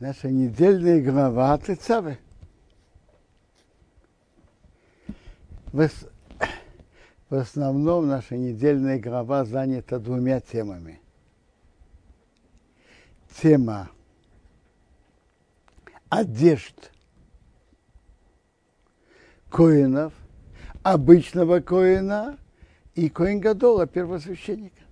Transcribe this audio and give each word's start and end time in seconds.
Наша 0.00 0.28
недельная 0.28 1.00
глава 1.00 1.56
Тецавы. 1.56 2.18
В, 5.72 5.88
основном 7.30 8.08
наша 8.08 8.36
недельная 8.36 8.98
глава 8.98 9.44
занята 9.44 10.00
двумя 10.00 10.40
темами. 10.40 11.00
Тема 13.40 13.88
одежд 16.08 16.92
коинов, 19.48 20.12
обычного 20.82 21.60
коина 21.60 22.36
и 22.96 23.08
коин 23.08 23.38
Гадола, 23.38 23.86
первосвященника. 23.86 24.82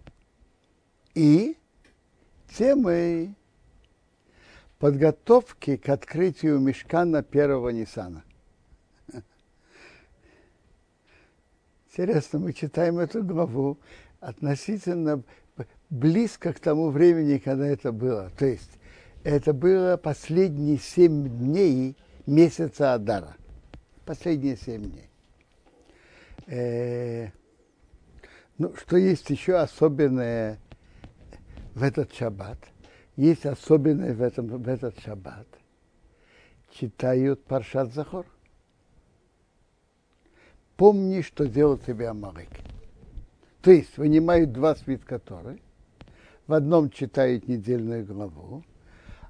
И 1.14 1.56
темой 2.56 3.36
подготовки 4.82 5.76
к 5.76 5.88
открытию 5.90 6.58
мешкана 6.58 7.22
первого 7.22 7.68
Ниссана. 7.68 8.24
Интересно, 11.86 12.40
мы 12.40 12.52
читаем 12.52 12.98
эту 12.98 13.22
главу 13.22 13.78
относительно 14.18 15.22
близко 15.88 16.52
к 16.52 16.58
тому 16.58 16.90
времени, 16.90 17.38
когда 17.38 17.68
это 17.68 17.92
было. 17.92 18.32
То 18.36 18.44
есть 18.44 18.72
это 19.22 19.52
было 19.52 19.96
последние 19.96 20.78
семь 20.78 21.28
дней 21.28 21.96
месяца 22.26 22.94
Адара. 22.94 23.36
Последние 24.04 24.56
семь 24.56 24.90
дней. 24.90 25.10
Э, 26.48 27.30
ну, 28.58 28.74
что 28.74 28.96
есть 28.96 29.30
еще 29.30 29.58
особенное 29.58 30.58
в 31.72 31.84
этот 31.84 32.12
шаббат? 32.12 32.58
Есть 33.16 33.44
особенное 33.44 34.14
в, 34.14 34.22
этом, 34.22 34.46
в 34.46 34.68
этот 34.68 34.98
шаббат. 35.00 35.46
Читают 36.70 37.44
Паршат 37.44 37.92
Захор. 37.92 38.26
Помни, 40.76 41.20
что 41.20 41.46
делал 41.46 41.76
тебе 41.76 42.08
Амалик. 42.08 42.48
То 43.60 43.70
есть 43.70 43.98
вынимают 43.98 44.52
два 44.52 44.74
свитка 44.74 45.18
Торы, 45.18 45.60
в 46.46 46.54
одном 46.54 46.90
читают 46.90 47.46
недельную 47.46 48.04
главу, 48.04 48.64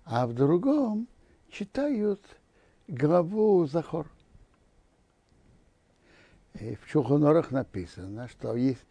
а 0.04 0.26
в 0.26 0.32
другом 0.32 1.08
читают 1.50 2.24
главу 2.86 3.66
Захор. 3.66 4.06
И 6.60 6.76
в 6.76 6.88
Чухонорах 6.88 7.50
написано, 7.50 8.28
что 8.28 8.54
есть 8.54 8.86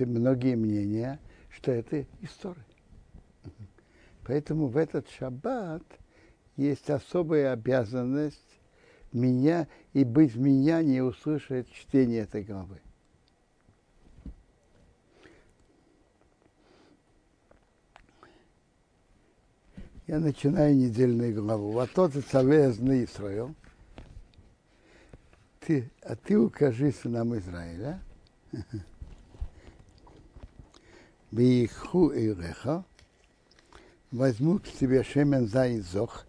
многие 0.00 0.54
мнения, 0.54 1.18
что 1.48 1.72
это 1.72 2.04
история. 2.20 2.65
Поэтому 4.26 4.66
в 4.66 4.76
этот 4.76 5.08
шаббат 5.08 5.84
есть 6.56 6.90
особая 6.90 7.52
обязанность 7.52 8.60
меня 9.12 9.68
и 9.92 10.02
быть 10.02 10.34
меня 10.34 10.82
не 10.82 11.00
услышать 11.00 11.70
чтение 11.70 12.22
этой 12.22 12.42
главы. 12.42 12.80
Я 20.08 20.18
начинаю 20.18 20.74
недельную 20.76 21.32
главу. 21.32 21.70
Вот 21.70 21.92
тот 21.92 22.12
цавезный 22.12 23.04
Исраил. 23.04 23.54
Ты, 25.60 25.88
а 26.02 26.16
ты 26.16 26.36
укажи 26.36 26.90
сынам 26.90 27.36
Израиля. 27.38 28.00
Бейху 31.30 32.12
Иреха 32.12 32.84
возьмут 34.10 34.64
к 34.64 34.78
себе 34.78 35.02
шемен 35.02 35.46
за 35.46 35.76
изох, 35.76 36.26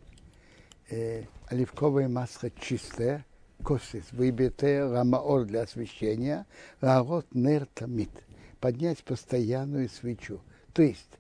э, 0.89 1.23
оливковое 1.47 2.07
масло 2.07 2.49
чистое, 2.51 3.25
косис, 3.63 4.11
выбитое, 4.11 4.89
рамаор 4.89 5.45
для 5.45 5.61
освещения, 5.61 6.45
рарот 6.79 7.27
нер 7.33 7.67
тамит, 7.73 8.11
поднять 8.59 9.03
постоянную 9.03 9.89
свечу. 9.89 10.41
То 10.73 10.83
есть 10.83 11.19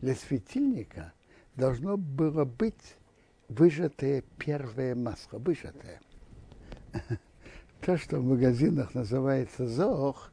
для 0.00 0.14
светильника 0.14 1.12
должно 1.54 1.96
было 1.96 2.44
быть 2.44 2.96
выжатое 3.48 4.22
первое 4.38 4.94
масло, 4.94 5.38
выжатое. 5.38 6.00
То, 7.80 7.96
что 7.96 8.18
в 8.18 8.24
магазинах 8.24 8.94
называется 8.94 9.66
зох, 9.66 10.32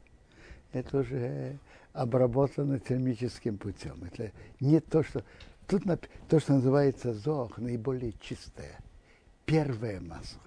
это 0.72 0.98
уже 0.98 1.58
обработано 1.92 2.80
термическим 2.80 3.56
путем. 3.56 4.02
Это 4.04 4.32
не 4.60 4.80
то, 4.80 5.04
что 5.04 5.24
Тут 5.66 5.84
то, 6.28 6.40
что 6.40 6.54
называется 6.54 7.14
зох, 7.14 7.58
наиболее 7.58 8.12
чистое. 8.20 8.78
Первое 9.46 10.00
масло. 10.00 10.40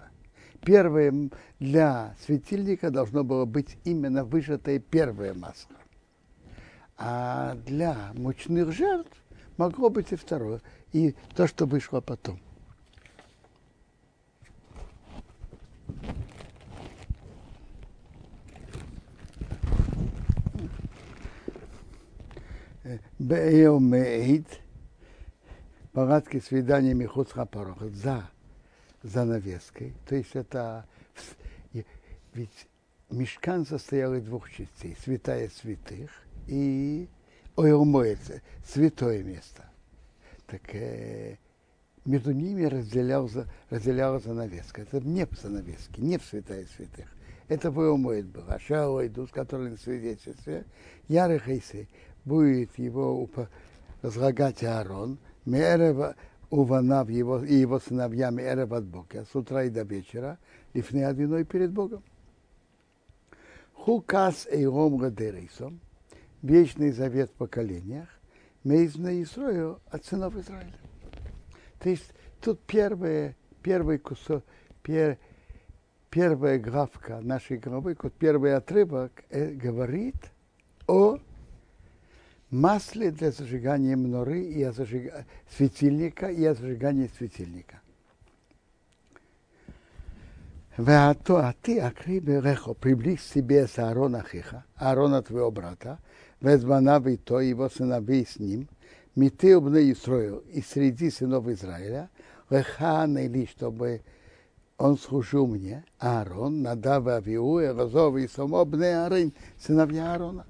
Первое 0.64 1.30
для 1.58 2.14
светильника 2.24 2.90
должно 2.90 3.24
было 3.24 3.44
быть 3.44 3.78
именно 3.84 4.24
выжатое 4.24 4.78
первое 4.78 5.34
масло. 5.34 5.76
А 6.96 7.54
для 7.66 8.12
мучных 8.14 8.72
жертв 8.72 9.16
могло 9.56 9.88
быть 9.88 10.12
и 10.12 10.16
второе. 10.16 10.60
И 10.92 11.14
то, 11.34 11.46
что 11.46 11.66
вышло 11.66 12.00
потом. 12.00 12.40
Беомейд– 23.18 24.46
палатки 25.92 26.40
свидания 26.40 26.94
Михуц 26.94 27.32
Хапарох 27.32 27.82
за 27.82 28.28
занавеской. 29.02 29.94
То 30.06 30.16
есть 30.16 30.34
это 30.34 30.86
ведь 32.38 32.68
мешкан 33.10 33.66
состоял 33.66 34.14
из 34.14 34.24
двух 34.24 34.50
частей. 34.50 34.96
Святая 35.02 35.48
святых 35.48 36.10
и 36.46 37.08
Ойомоице, 37.56 38.42
святое 38.66 39.22
место. 39.22 39.64
Так 40.46 40.74
э, 40.74 41.36
между 42.04 42.32
ними 42.32 42.64
разделялся, 42.64 43.46
разделялась 43.70 44.24
занавеска. 44.24 44.82
Это 44.82 45.00
не 45.00 45.26
в 45.26 45.32
занавеске, 45.40 46.00
не 46.00 46.18
в 46.18 46.24
святая 46.24 46.66
святых. 46.76 47.06
Это 47.48 47.70
Ойомоид 47.70 48.26
был. 48.26 48.44
А 48.48 48.58
Шаойду, 48.58 49.26
с 49.26 49.30
которым 49.30 49.76
в 49.76 49.80
свидетельстве, 49.80 50.64
Ярыхайсы 51.08 51.88
будет 52.24 52.78
его 52.78 53.28
разлагать 54.02 54.62
Аарон, 54.62 55.18
Мерева 55.48 56.14
Уванав 56.50 57.10
его, 57.10 57.44
и 57.44 57.54
его 57.54 57.78
сыновья 57.78 58.30
Мерев 58.30 58.72
от 58.72 58.84
Бога, 58.84 59.26
с 59.30 59.34
утра 59.36 59.64
и 59.64 59.70
до 59.70 59.82
вечера, 59.82 60.38
лифны 60.72 61.04
одиной 61.04 61.44
перед 61.44 61.72
Богом. 61.72 62.02
Хукас 63.74 64.46
Эйром 64.50 64.96
Гадерейсом, 64.96 65.78
вечный 66.40 66.90
завет 66.90 67.30
в 67.30 67.34
поколениях, 67.34 68.08
Мейзна 68.64 69.22
Исрою 69.22 69.80
от 69.90 70.06
сынов 70.06 70.36
Израиля. 70.36 70.74
То 71.80 71.90
есть 71.90 72.12
тут 72.40 72.60
первое, 72.60 73.36
первый 73.62 73.98
кусок, 73.98 74.42
пер, 74.82 75.18
первая 76.08 76.58
графка 76.58 77.20
нашей 77.20 77.58
главы, 77.58 77.94
первый 78.18 78.56
отрывок 78.56 79.12
э, 79.28 79.52
говорит 79.52 80.16
о 80.86 81.18
масле 82.50 83.10
для 83.10 83.30
зажигания 83.30 83.96
мноры 83.96 84.42
и 84.42 84.62
о 84.62 84.72
зажиг... 84.72 85.12
светильника 85.56 86.28
и 86.28 86.44
о 86.44 86.54
зажигании 86.54 87.10
светильника. 87.16 87.80
А 90.76 91.54
ты, 91.60 91.80
Акрибе 91.80 92.40
Рехо, 92.40 92.72
приблизь 92.72 93.22
себе 93.22 93.66
с 93.66 93.78
Аарона 93.78 94.24
Хиха, 94.30 94.64
Аарона 94.76 95.22
твоего 95.22 95.50
брата, 95.50 95.98
Везбанав 96.40 97.06
и 97.06 97.16
то, 97.16 97.40
его 97.40 97.68
сыновей 97.68 98.24
с 98.24 98.38
ним, 98.38 98.68
Миты 99.16 99.56
обны 99.56 99.90
Исроил, 99.90 100.44
и 100.52 100.62
среди 100.62 101.10
сынов 101.10 101.48
Израиля, 101.48 102.08
Леха 102.48 103.06
или 103.06 103.46
чтобы 103.46 104.02
он 104.76 104.96
служил 104.96 105.48
мне, 105.48 105.84
Аарон, 105.98 106.62
Надава 106.62 107.16
Авиу, 107.16 107.60
Эрозов 107.60 108.16
и 108.16 108.28
Сомо, 108.28 108.64
Бне 108.64 108.96
Арын, 108.96 109.32
сыновья 109.58 110.12
Аарона. 110.12 110.46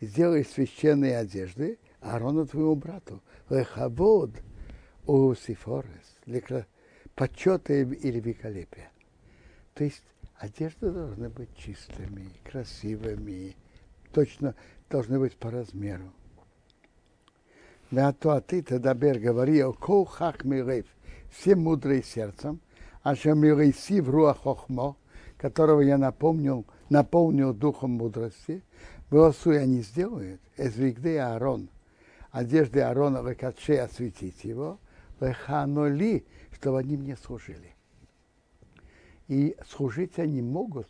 Сделай 0.00 0.44
священные 0.44 1.16
одежды 1.18 1.78
Аарону 2.00 2.44
твоему 2.44 2.74
брату. 2.74 3.22
Лехабод 3.48 4.32
у 5.06 5.32
Сифорес. 5.36 6.16
Для 6.26 6.66
почета 7.14 7.72
или 7.72 8.18
великолепия. 8.18 8.90
То 9.74 9.84
есть 9.84 10.02
одежды 10.38 10.90
должны 10.90 11.28
быть 11.28 11.56
чистыми, 11.56 12.32
красивыми, 12.42 13.54
точно 14.12 14.56
должны 14.88 15.20
быть 15.20 15.36
по 15.36 15.52
размеру. 15.52 16.10
Да 17.92 18.12
то 18.12 18.32
а 18.32 18.40
ты 18.40 18.62
тогда 18.62 18.94
бер 18.94 19.20
говори 19.20 19.60
о 19.60 19.72
колхах 19.72 20.42
мирев, 20.44 20.86
все 21.30 21.54
мудрые 21.54 22.02
сердцем, 22.02 22.60
а 23.04 23.14
что 23.14 23.34
мирейси 23.34 24.00
в 24.00 24.10
руах 24.10 24.38
хохмо, 24.38 24.96
которого 25.40 25.80
я 25.80 25.96
напомнил, 25.96 26.66
наполнил 26.90 27.54
духом 27.54 27.92
мудрости, 27.92 28.62
Волосу 29.08 29.50
они 29.50 29.80
сделают, 29.80 30.40
из 30.58 30.76
вигды 30.76 31.18
Аарон, 31.18 31.70
одежды 32.30 32.80
Аарона 32.80 33.22
выкатше 33.22 33.76
осветить 33.76 34.44
его, 34.44 34.78
веханоли, 35.18 36.26
чтобы 36.52 36.80
они 36.80 36.98
мне 36.98 37.16
служили. 37.16 37.74
И 39.28 39.56
служить 39.66 40.18
они 40.18 40.42
могут 40.42 40.88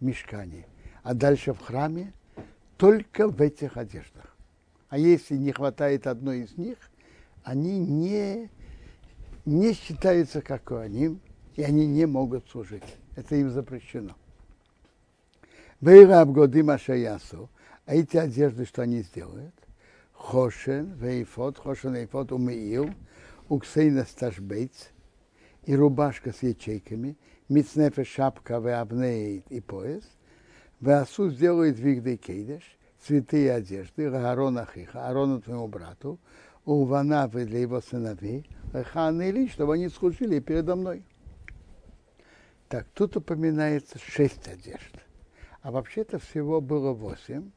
в 0.00 0.04
мешкане, 0.04 0.66
а 1.04 1.14
дальше 1.14 1.54
в 1.54 1.60
храме 1.60 2.12
только 2.76 3.28
в 3.28 3.40
этих 3.40 3.76
одеждах. 3.76 4.36
А 4.88 4.98
если 4.98 5.36
не 5.36 5.52
хватает 5.52 6.08
одной 6.08 6.40
из 6.40 6.56
них, 6.56 6.76
они 7.44 7.78
не, 7.78 8.50
не 9.44 9.74
считаются 9.74 10.42
как 10.42 10.72
они, 10.72 11.20
и 11.54 11.62
они 11.62 11.86
не 11.86 12.06
могут 12.06 12.48
служить. 12.50 12.96
Это 13.16 13.34
им 13.34 13.50
запрещено. 13.50 14.14
Вейра 15.80 16.20
Абгодим 16.20 16.70
Ашаясу, 16.70 17.50
а 17.86 17.94
эти 17.94 18.16
одежды, 18.16 18.66
что 18.66 18.82
они 18.82 19.02
сделают? 19.02 19.54
Хошен, 20.12 20.92
Вейфот, 20.94 21.58
Хошен, 21.58 21.94
Вейфот, 21.94 22.32
Умеил, 22.32 22.90
Уксейна 23.48 24.04
Сташбейц, 24.04 24.90
и 25.64 25.74
рубашка 25.74 26.32
с 26.32 26.42
ячейками, 26.42 27.16
Мицнефе 27.48 28.04
шапка, 28.04 28.58
Веабней 28.58 29.44
и 29.48 29.60
пояс, 29.60 30.04
Веасу 30.80 31.30
сделает 31.30 31.78
Вигдей 31.78 32.16
Кейдеш, 32.16 32.76
святые 33.04 33.52
одежды, 33.52 34.06
Аарона 34.06 34.66
Хиха, 34.72 35.06
Аарона 35.08 35.40
твоему 35.40 35.68
брату, 35.68 36.18
Уванавы 36.64 37.44
для 37.44 37.60
его 37.60 37.80
сыновей, 37.80 38.48
Ханы 38.92 39.48
чтобы 39.48 39.74
они 39.74 39.88
служили 39.88 40.40
передо 40.40 40.74
мной. 40.74 41.04
Так, 42.68 42.88
тут 42.94 43.16
упоминается 43.16 43.98
шесть 43.98 44.48
одежд. 44.48 44.96
А 45.62 45.70
вообще-то 45.70 46.18
всего 46.18 46.60
было 46.60 46.92
восемь. 46.92 47.52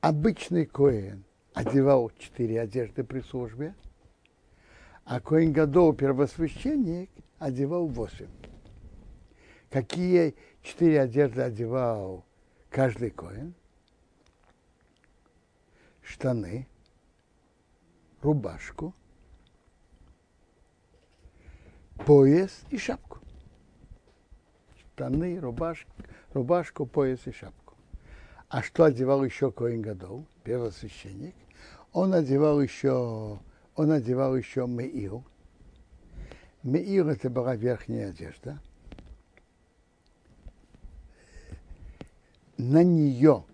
Обычный 0.00 0.66
Коэн 0.66 1.24
одевал 1.52 2.10
четыре 2.16 2.60
одежды 2.60 3.02
при 3.02 3.20
службе, 3.20 3.74
а 5.04 5.20
Коэн 5.20 5.52
Гадол, 5.52 5.92
первосвященник, 5.92 7.10
одевал 7.38 7.86
восемь. 7.86 8.30
Какие 9.68 10.36
четыре 10.62 11.00
одежды 11.00 11.42
одевал 11.42 12.24
каждый 12.70 13.10
Коэн? 13.10 13.54
Штаны, 16.02 16.66
рубашку, 18.22 18.94
пояс 22.04 22.62
и 22.70 22.78
шапку 22.78 23.19
штаны, 25.00 25.40
рубашку, 25.40 25.90
рубашку, 26.34 26.84
пояс 26.84 27.20
и 27.26 27.32
шапку. 27.32 27.74
А 28.50 28.62
что 28.62 28.84
одевал 28.84 29.24
еще 29.24 29.50
Коин 29.50 29.80
Гадол, 29.80 30.26
первосвященник? 30.44 31.34
Он 31.92 32.12
одевал 32.12 32.60
еще, 32.60 33.38
он 33.76 33.92
одевал 33.92 34.36
еще 34.36 34.66
меил. 34.66 35.24
Меил 36.62 37.08
это 37.08 37.30
была 37.30 37.56
верхняя 37.56 38.10
одежда. 38.10 38.60
На 42.58 42.84
нее 42.84 43.44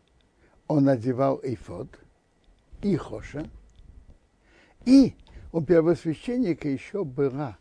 он 0.67 0.89
одевал 0.89 1.39
эйфод 1.45 1.89
и 2.83 2.97
хоша. 2.97 3.49
И 4.85 5.15
у 5.53 5.61
первосвященника 5.61 6.69
еще 6.69 7.05
была 7.05 7.57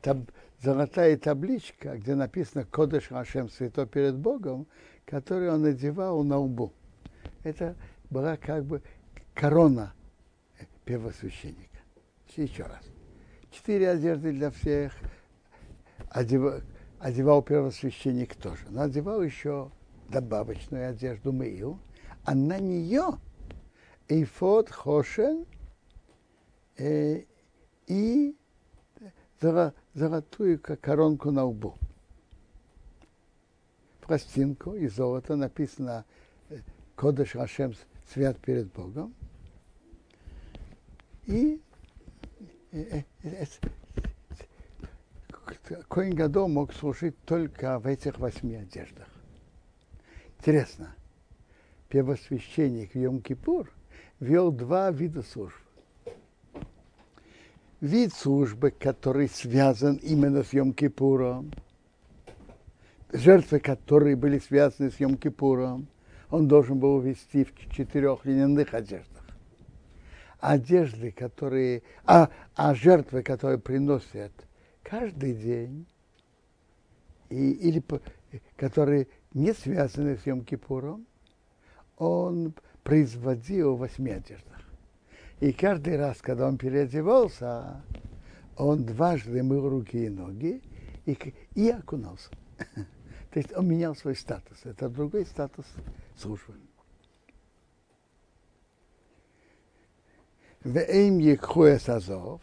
таб, 0.00 0.18
золотая 0.62 1.16
табличка, 1.16 1.96
где 1.96 2.14
написано 2.14 2.64
Кодыш 2.64 3.10
Рашем 3.10 3.48
свято 3.48 3.86
перед 3.86 4.16
Богом, 4.16 4.66
которую 5.04 5.54
он 5.54 5.62
надевал 5.62 6.22
на 6.22 6.38
лбу. 6.38 6.72
Это 7.42 7.76
была 8.10 8.36
как 8.36 8.64
бы 8.64 8.82
корона 9.34 9.94
первосвященника. 10.84 11.78
Еще 12.36 12.64
раз. 12.64 12.84
Четыре 13.50 13.90
одежды 13.90 14.32
для 14.32 14.50
всех. 14.50 14.92
Одевал, 16.10 16.60
одевал 16.98 17.42
первосвященник 17.42 18.34
тоже. 18.36 18.66
Но 18.68 18.82
одевал 18.82 19.22
еще 19.22 19.70
добавочную 20.08 20.90
одежду 20.90 21.32
Меил, 21.32 21.78
а 22.24 22.34
на 22.34 22.58
нее 22.58 23.18
эйфод, 24.08 24.70
хошен 24.70 25.46
э, 26.78 27.24
и 27.86 28.36
золотую 29.40 30.60
коронку 30.60 31.30
на 31.30 31.44
лбу. 31.44 31.74
Пластинку 34.00 34.74
из 34.74 34.96
золота 34.96 35.36
написано 35.36 36.04
э, 36.48 36.58
Кодыш 36.96 37.36
Рашем 37.36 37.74
свят 38.12 38.38
перед 38.38 38.72
Богом. 38.72 39.14
И 41.26 41.60
э, 42.72 43.02
э, 43.22 43.46
Коин 45.88 46.14
Гадол 46.16 46.48
мог 46.48 46.72
служить 46.72 47.16
только 47.24 47.78
в 47.78 47.86
этих 47.86 48.18
восьми 48.18 48.56
одеждах. 48.56 49.08
Интересно, 50.38 50.94
первосвященник 51.88 52.92
в 52.92 52.96
Йом-Кипур 52.96 53.68
вел 54.18 54.50
два 54.50 54.90
вида 54.90 55.22
служб 55.22 55.56
вид 57.80 58.12
службы, 58.12 58.70
который 58.70 59.28
связан 59.28 59.96
именно 59.96 60.42
с 60.42 60.52
Йом-Кипуром, 60.52 61.54
жертвы, 63.12 63.58
которые 63.60 64.16
были 64.16 64.38
связаны 64.38 64.90
с 64.90 65.00
Йом-Кипуром, 65.00 65.86
он 66.30 66.46
должен 66.46 66.78
был 66.78 67.00
вести 67.00 67.44
в 67.44 67.54
четырех 67.74 68.24
льняных 68.24 68.74
одеждах. 68.74 69.26
Одежды, 70.38 71.10
которые, 71.10 71.82
а, 72.04 72.30
а 72.54 72.74
жертвы, 72.74 73.22
которые 73.22 73.58
приносят 73.58 74.32
каждый 74.82 75.34
день, 75.34 75.86
и, 77.28 77.52
или 77.52 77.82
которые 78.56 79.08
не 79.34 79.52
связаны 79.52 80.16
с 80.16 80.26
Йом-Кипуром, 80.26 81.04
он 81.96 82.54
производил 82.82 83.76
восьми 83.76 84.12
одеждах. 84.12 84.49
И 85.40 85.52
каждый 85.52 85.96
раз, 85.96 86.18
когда 86.20 86.46
он 86.46 86.58
переодевался, 86.58 87.82
он 88.56 88.84
дважды 88.84 89.42
мыл 89.42 89.68
руки 89.68 90.04
и 90.04 90.10
ноги 90.10 90.62
и, 91.06 91.16
и 91.54 91.70
окунался. 91.70 92.28
То 92.76 93.38
есть 93.38 93.56
он 93.56 93.66
менял 93.66 93.96
свой 93.96 94.16
статус. 94.16 94.58
Это 94.64 94.90
другой 94.90 95.24
статус 95.24 95.64
службы. 96.16 96.54
Веем 100.62 101.18
Екхуя 101.20 101.78
Сазов, 101.78 102.42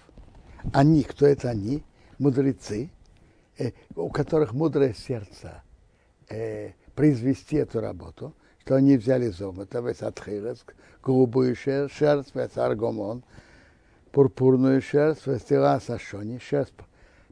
они, 0.73 1.03
кто 1.03 1.27
это 1.27 1.51
они? 1.51 1.83
Мудрецы, 2.17 2.89
э, 3.59 3.73
у 3.95 4.09
которых 4.09 4.53
мудрое 4.53 4.95
сердце 4.95 5.61
э, 6.29 6.71
произвести 6.95 7.57
эту 7.57 7.79
работу– 7.79 8.33
что 8.67 8.75
они 8.75 8.97
взяли 8.97 9.29
золото, 9.29 9.79
весь 9.79 10.01
отхилес, 10.01 10.65
голубую 11.01 11.55
шерсть, 11.55 11.95
шерсть, 11.95 12.35
весь 12.35 12.57
аргомон, 12.57 13.23
пурпурную 14.11 14.81
шерсть, 14.81 15.25
весь 15.25 15.43
тела 15.43 15.79
сашони, 15.79 16.37
шерсть 16.37 16.73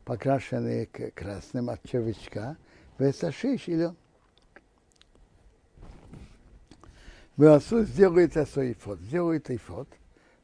покрашенные 0.05 0.85
красным 0.85 1.69
от 1.69 1.83
червячка, 1.83 2.55
весь 2.97 3.21
ашиш 3.21 3.67
или 3.67 3.91
Васу 7.35 7.83
сделает 7.83 8.37
асоифот, 8.37 9.01
сделает 9.01 9.49
эйфот, 9.49 9.89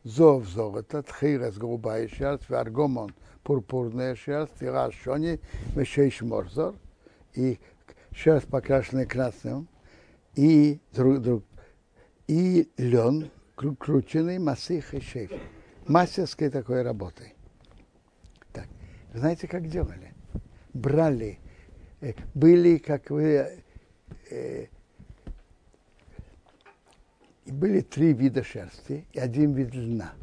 зов 0.04 0.46
золото, 0.46 1.04
тхирес 1.04 1.56
голубая 1.56 2.10
шерсть, 2.10 2.52
аргомон 2.52 3.16
пурпурная 3.44 4.16
шерсть, 4.16 4.60
тира 4.60 4.92
шони, 4.92 5.40
вешейш 5.74 6.20
морзор, 6.20 6.76
и 7.34 7.62
шерсть 8.12 8.48
покрашенная 8.48 9.06
красным, 9.06 9.70
и, 10.36 10.80
друг, 10.94 11.22
друг, 11.22 11.44
и 12.28 12.70
лен, 12.78 13.30
крученный 13.56 14.40
масых 14.40 14.94
и 14.94 15.02
шейф. 15.02 15.32
Мастерской 15.88 16.50
такой 16.50 16.84
работой. 16.84 17.36
Так, 18.54 18.68
знаете, 19.14 19.48
как 19.48 19.68
делали? 19.68 20.14
Брали, 20.74 21.40
э, 22.00 22.14
были, 22.34 22.78
как 22.78 23.10
вы, 23.10 23.64
э, 24.30 24.68
были 27.46 27.82
три 27.82 28.14
вида 28.14 28.44
шерсти 28.44 29.06
и 29.12 29.20
один 29.20 29.54
вид 29.54 29.74
льна. 29.74 30.14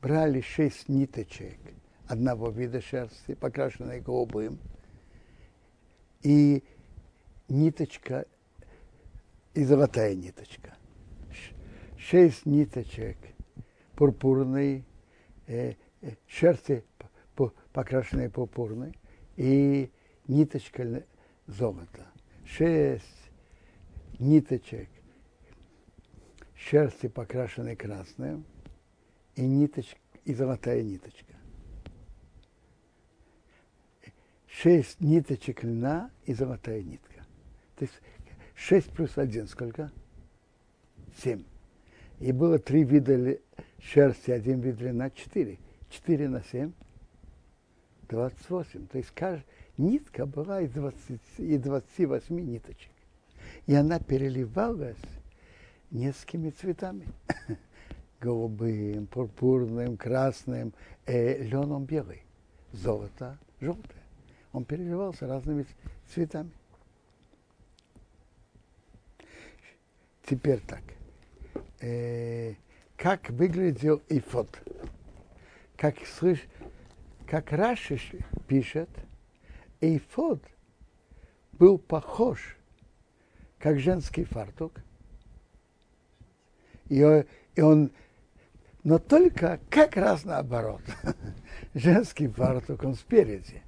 Брали 0.00 0.40
шесть 0.40 0.88
ниточек 0.88 1.58
одного 2.06 2.50
вида 2.50 2.82
шерсти, 2.82 3.34
покрашенной 3.34 4.00
голубым, 4.00 4.58
и 6.22 6.62
ниточка 7.48 8.26
и 9.54 9.64
золотая 9.64 10.14
ниточка. 10.14 10.74
Шесть 11.96 12.46
ниточек 12.46 13.16
пурпурной, 13.94 14.84
э, 15.46 15.74
э, 16.00 16.10
шерсти 16.26 16.84
покрашенной 17.72 18.28
пурпурной 18.28 18.94
и 19.36 19.90
ниточка 20.26 21.04
золота. 21.46 22.06
Шесть 22.44 23.30
ниточек 24.18 24.88
шерсти, 26.62 27.08
покрашенной 27.08 27.76
красным, 27.76 28.44
и, 29.34 29.42
ниточка, 29.42 29.98
и 30.24 30.34
золотая 30.34 30.82
ниточка. 30.82 31.34
Шесть 34.46 35.00
ниточек 35.00 35.64
льна 35.64 36.10
и 36.24 36.34
золотая 36.34 36.82
нитка. 36.82 37.24
То 37.76 37.84
есть 37.84 37.94
шесть 38.62 38.90
плюс 38.90 39.18
один 39.18 39.48
сколько? 39.48 39.90
Семь. 41.22 41.44
И 42.20 42.30
было 42.30 42.58
три 42.58 42.84
вида 42.84 43.38
шерсти, 43.80 44.30
один 44.30 44.60
вид 44.60 44.80
льна, 44.80 45.10
четыре. 45.10 45.58
Четыре 45.90 46.28
на 46.28 46.42
семь. 46.42 46.72
28. 48.08 48.86
То 48.86 48.98
есть 48.98 49.10
каждая 49.10 49.44
нитка 49.78 50.26
была 50.26 50.60
из, 50.60 50.70
20, 50.70 51.20
из 51.38 51.60
28 51.60 52.40
ниточек. 52.40 52.92
И 53.66 53.74
она 53.74 53.98
переливалась 53.98 54.96
несколькими 55.90 56.50
цветами. 56.50 57.08
Голубым, 58.20 59.06
пурпурным, 59.08 59.96
красным, 59.96 60.72
э, 61.06 61.42
леном 61.42 61.84
белый, 61.84 62.22
золото, 62.72 63.38
желтое. 63.60 64.02
Он 64.52 64.64
переливался 64.64 65.26
разными 65.26 65.66
цветами. 66.14 66.52
Теперь 70.24 70.60
так. 70.60 70.82
Э, 71.80 72.54
как 72.96 73.30
выглядел 73.30 74.00
ифот? 74.08 74.60
Как, 75.76 75.96
слышь, 76.06 76.46
как 77.26 77.50
Раши 77.52 77.98
пишет, 78.46 78.88
эйфод 79.80 80.40
был 81.52 81.78
похож, 81.78 82.56
как 83.58 83.80
женский 83.80 84.24
фартук. 84.24 84.80
И, 86.88 87.24
и 87.54 87.60
он, 87.60 87.90
но 88.84 88.98
только 88.98 89.58
как 89.70 89.96
раз 89.96 90.24
наоборот. 90.24 90.82
женский 91.74 92.28
фартук, 92.28 92.84
он 92.84 92.94
спереди. 92.94 93.62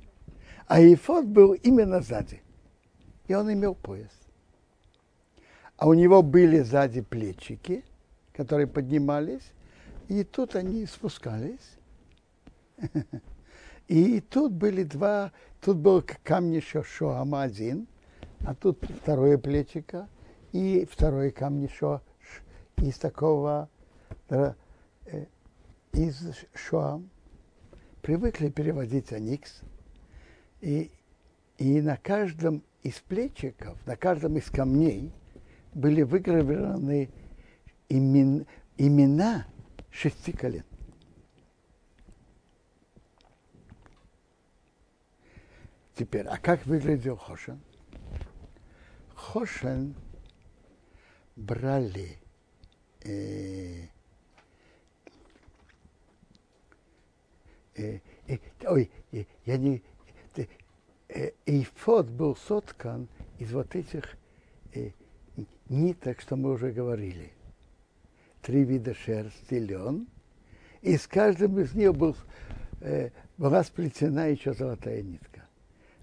А 0.66 0.80
эйфод 0.80 1.26
был 1.26 1.54
именно 1.54 2.00
сзади. 2.00 2.42
И 3.26 3.34
он 3.34 3.52
имел 3.52 3.74
пояс. 3.74 4.23
А 5.76 5.88
у 5.88 5.94
него 5.94 6.22
были 6.22 6.60
сзади 6.60 7.00
плечики, 7.00 7.84
которые 8.32 8.66
поднимались, 8.66 9.52
и 10.08 10.24
тут 10.24 10.56
они 10.56 10.86
спускались. 10.86 11.78
И 13.86 14.20
тут 14.20 14.52
были 14.52 14.82
два, 14.82 15.30
тут 15.60 15.76
был 15.76 16.02
камни 16.22 16.60
Шоама 16.60 17.42
один, 17.42 17.86
а 18.46 18.54
тут 18.54 18.82
второе 19.02 19.36
плечико, 19.36 20.08
и 20.52 20.88
второе 20.90 21.30
камни 21.30 21.66
из 22.78 22.96
такого, 22.96 23.68
э, 24.30 24.54
из 25.92 26.16
Шоам. 26.54 27.10
Привыкли 28.00 28.48
переводить 28.48 29.12
аникс. 29.12 29.60
И, 30.60 30.90
и 31.58 31.82
на 31.82 31.96
каждом 31.96 32.62
из 32.82 32.94
плечиков, 33.00 33.78
на 33.86 33.96
каждом 33.96 34.36
из 34.38 34.50
камней 34.50 35.12
были 35.74 36.02
выгравированы 36.02 37.10
имен, 37.88 38.46
имена 38.76 39.46
шести 39.90 40.32
колен. 40.32 40.64
Теперь, 45.94 46.26
а 46.26 46.38
как 46.38 46.64
выглядел 46.66 47.16
Хошен? 47.16 47.60
Хошен 49.14 49.94
брали 51.36 52.18
э, 53.04 53.86
э, 57.76 58.00
э, 58.26 58.38
ой, 58.66 58.90
э, 59.12 59.24
я 59.44 59.56
не, 59.56 59.82
э, 60.36 60.46
э, 61.08 61.30
эйфод 61.46 62.08
был 62.08 62.34
соткан 62.34 63.08
из 63.38 63.52
вот 63.52 63.76
этих 63.76 64.16
э, 64.72 64.90
ниток, 65.68 66.20
что 66.20 66.36
мы 66.36 66.52
уже 66.52 66.72
говорили. 66.72 67.32
Три 68.42 68.64
вида 68.64 68.94
шерсти, 68.94 69.54
лен, 69.54 70.06
и 70.82 70.96
с 70.96 71.06
каждым 71.06 71.58
из 71.60 71.74
них 71.74 71.94
был, 71.94 72.14
э, 72.80 73.10
была 73.38 73.64
сплетена 73.64 74.26
еще 74.28 74.52
золотая 74.52 75.02
нитка. 75.02 75.44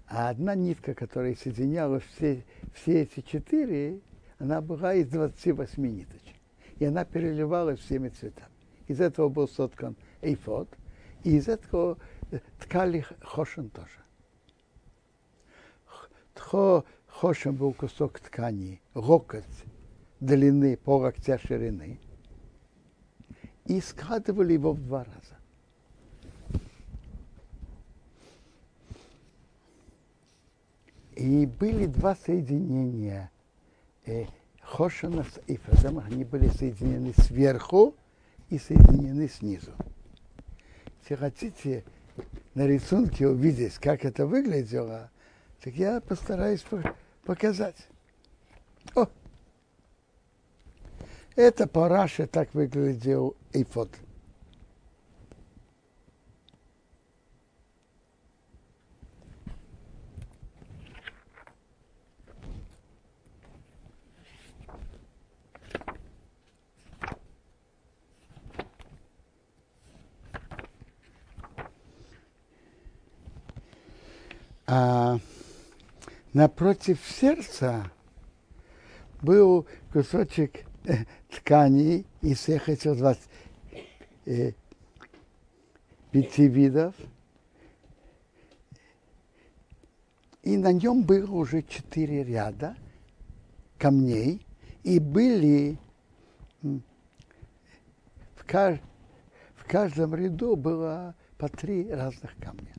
А 0.08 0.28
одна 0.28 0.54
нитка, 0.54 0.94
которая 0.94 1.36
соединяла 1.36 2.00
все, 2.00 2.44
все 2.74 3.02
эти 3.02 3.20
четыре, 3.20 4.00
она 4.38 4.60
была 4.60 4.94
из 4.94 5.08
28 5.08 5.86
ниточек. 5.86 6.36
И 6.78 6.84
она 6.84 7.04
переливалась 7.04 7.78
всеми 7.78 8.08
цветами. 8.08 8.50
Из 8.88 9.00
этого 9.00 9.28
был 9.28 9.48
соткан 9.48 9.96
эйфод, 10.20 10.68
и 11.22 11.36
из 11.36 11.48
этого 11.48 11.96
ткали 12.58 13.06
хошен 13.20 13.70
тоже. 13.70 14.02
Тхо, 16.34 16.84
хошен 17.22 17.54
был 17.54 17.72
кусок 17.72 18.18
ткани, 18.18 18.80
локоть 18.94 19.44
длины 20.18 20.76
по 20.76 20.96
локтя 20.96 21.38
ширины, 21.38 22.00
и 23.64 23.80
складывали 23.80 24.54
его 24.54 24.72
в 24.72 24.84
два 24.84 25.04
раза. 25.04 25.38
И 31.14 31.46
были 31.46 31.86
два 31.86 32.16
соединения 32.16 33.30
Хошана 34.60 35.22
с 35.22 35.40
Ифразом. 35.46 36.00
Они 36.00 36.24
были 36.24 36.48
соединены 36.48 37.14
сверху 37.14 37.94
и 38.48 38.58
соединены 38.58 39.28
снизу. 39.28 39.70
Если 41.02 41.14
хотите 41.14 41.84
на 42.54 42.66
рисунке 42.66 43.28
увидеть, 43.28 43.74
как 43.74 44.04
это 44.04 44.26
выглядело, 44.26 45.08
так 45.62 45.74
я 45.74 46.00
постараюсь 46.00 46.62
показать. 47.24 47.88
О! 48.94 49.06
Это 51.34 51.66
по 51.66 51.88
Раше 51.88 52.26
так 52.26 52.52
выглядел 52.54 53.36
эйфот. 53.52 53.90
А 74.66 75.18
напротив 76.32 76.98
сердца 77.04 77.90
был 79.20 79.66
кусочек 79.92 80.64
э, 80.84 81.04
ткани 81.30 82.04
из 82.20 82.38
всех 82.38 82.68
этих 82.68 82.96
20, 82.96 83.20
э, 84.26 84.52
видов. 86.12 86.94
И 90.42 90.56
на 90.56 90.72
нем 90.72 91.04
было 91.04 91.30
уже 91.32 91.62
четыре 91.62 92.24
ряда 92.24 92.76
камней, 93.78 94.44
и 94.82 94.98
были 94.98 95.78
в, 96.62 98.44
кажд, 98.44 98.82
в 99.54 99.64
каждом 99.64 100.14
ряду 100.14 100.56
было 100.56 101.14
по 101.38 101.48
три 101.48 101.88
разных 101.92 102.36
камня. 102.38 102.72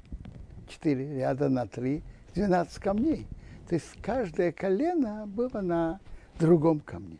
4 0.67 1.17
ряда 1.17 1.49
на 1.49 1.67
3, 1.67 2.01
12 2.35 2.79
камней. 2.79 3.27
То 3.67 3.75
есть 3.75 4.01
каждое 4.01 4.51
колено 4.51 5.25
было 5.25 5.61
на 5.61 5.99
другом 6.39 6.79
камне. 6.79 7.19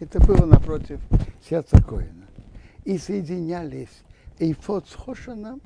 Это 0.00 0.20
было 0.20 0.44
напротив 0.44 1.00
сердца 1.48 1.82
Коина. 1.82 2.26
И 2.84 2.98
соединялись 2.98 4.02
эйфот 4.38 4.88
с 4.88 4.94
Хошаном, 4.94 5.60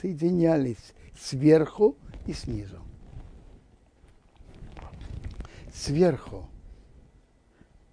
соединялись 0.00 0.94
сверху 1.18 1.96
и 2.26 2.32
снизу. 2.32 2.78
Сверху 5.74 6.48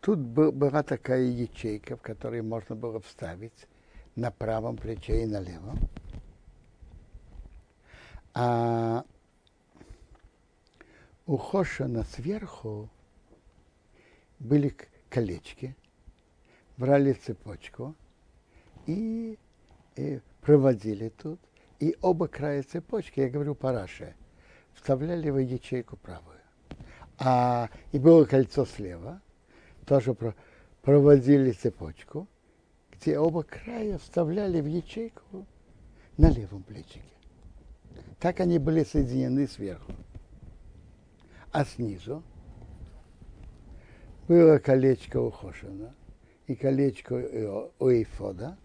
тут 0.01 0.19
была 0.19 0.83
такая 0.83 1.23
ячейка, 1.23 1.97
в 1.97 2.01
которой 2.01 2.41
можно 2.41 2.75
было 2.75 2.99
вставить 2.99 3.67
на 4.15 4.31
правом 4.31 4.77
плече 4.77 5.23
и 5.23 5.25
на 5.25 5.39
левом. 5.39 5.79
А 8.33 9.03
у 11.25 11.37
Хошана 11.37 12.03
сверху 12.03 12.89
были 14.39 14.75
колечки, 15.09 15.75
брали 16.77 17.13
цепочку 17.13 17.95
и, 18.85 19.39
и 19.95 20.19
проводили 20.41 21.09
тут. 21.09 21.39
И 21.79 21.97
оба 22.01 22.27
края 22.27 22.63
цепочки, 22.63 23.19
я 23.19 23.29
говорю 23.29 23.55
по 23.55 23.71
Раше, 23.71 24.15
вставляли 24.73 25.29
в 25.29 25.37
ячейку 25.37 25.97
правую. 25.97 26.39
А, 27.17 27.69
и 27.91 27.99
было 27.99 28.25
кольцо 28.25 28.65
слева, 28.65 29.21
тоже 29.85 30.15
проводили 30.81 31.51
цепочку, 31.51 32.27
где 32.91 33.17
оба 33.19 33.43
края 33.43 33.97
вставляли 33.97 34.61
в 34.61 34.67
ячейку 34.67 35.45
на 36.17 36.29
левом 36.29 36.63
плечике. 36.63 37.01
Так 38.19 38.39
они 38.39 38.57
были 38.57 38.83
соединены 38.83 39.47
сверху. 39.47 39.91
А 41.55 41.63
снизу 41.63 42.21
было 44.27 44.57
колечко 44.57 45.21
у 45.21 45.31
Хошина 45.31 45.95
и 46.47 46.55
колечко 46.55 47.13
у 47.79 47.89
Эйфода, 47.89 48.57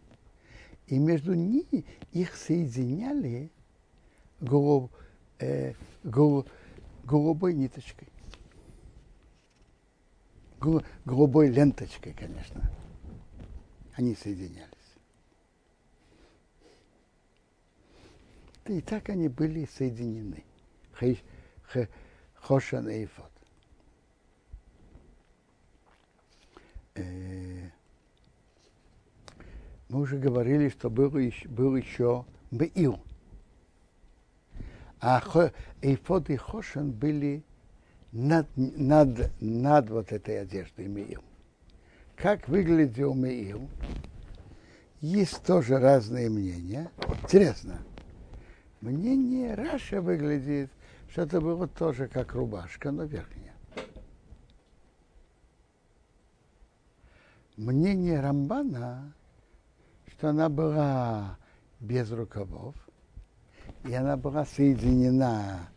и 0.89 0.99
между 0.99 1.35
ними 1.35 1.85
их 2.11 2.35
соединяли 2.35 3.53
голуб, 4.41 4.91
э, 5.39 5.75
голуб, 6.03 6.51
голубой 7.05 7.55
ниточкой. 7.55 8.09
Голубой 11.05 11.49
ленточкой, 11.49 12.13
конечно. 12.13 12.73
Они 13.95 14.17
соединялись. 14.17 14.67
И 18.67 18.81
так 18.81 19.11
они 19.11 19.29
были 19.29 19.69
соединены. 19.77 20.43
Хошан 22.41 22.89
и 22.89 23.05
Ифот. 23.05 23.31
Э, 26.95 27.71
мы 29.89 30.01
уже 30.01 30.19
говорили, 30.19 30.69
что 30.69 30.91
был 30.91 31.17
еще, 31.17 31.49
был 31.49 31.77
еще 31.77 32.25
Беил. 32.51 33.01
А 35.01 35.23
Эйфод 35.81 36.29
и 36.31 36.37
Хошан 36.37 36.91
были 36.93 37.43
над, 38.13 38.47
над, 38.57 39.31
над 39.41 39.91
вот 39.91 40.13
этой 40.13 40.43
одеждой 40.43 40.89
Меил. 40.89 41.23
Как 42.17 42.49
выглядел 42.49 43.15
Меил? 43.15 43.69
Есть 45.01 45.43
тоже 45.45 45.79
разные 45.79 46.29
мнения. 46.29 46.91
Интересно. 47.23 47.79
Мнение 48.83 49.55
Раша 49.55 50.03
выглядит, 50.03 50.71
что 51.11 51.23
это 51.23 51.41
было 51.41 51.67
тоже 51.67 52.09
как 52.09 52.35
рубашка, 52.35 52.91
но 52.91 53.05
верхняя. 53.05 53.55
Мнение 57.57 58.21
Рамбана, 58.21 59.13
что 60.07 60.31
она 60.31 60.49
была 60.49 61.37
без 61.81 62.11
рукавов, 62.11 62.75
и 63.85 63.93
она 63.93 64.17
была 64.17 64.45
соединена 64.45 65.69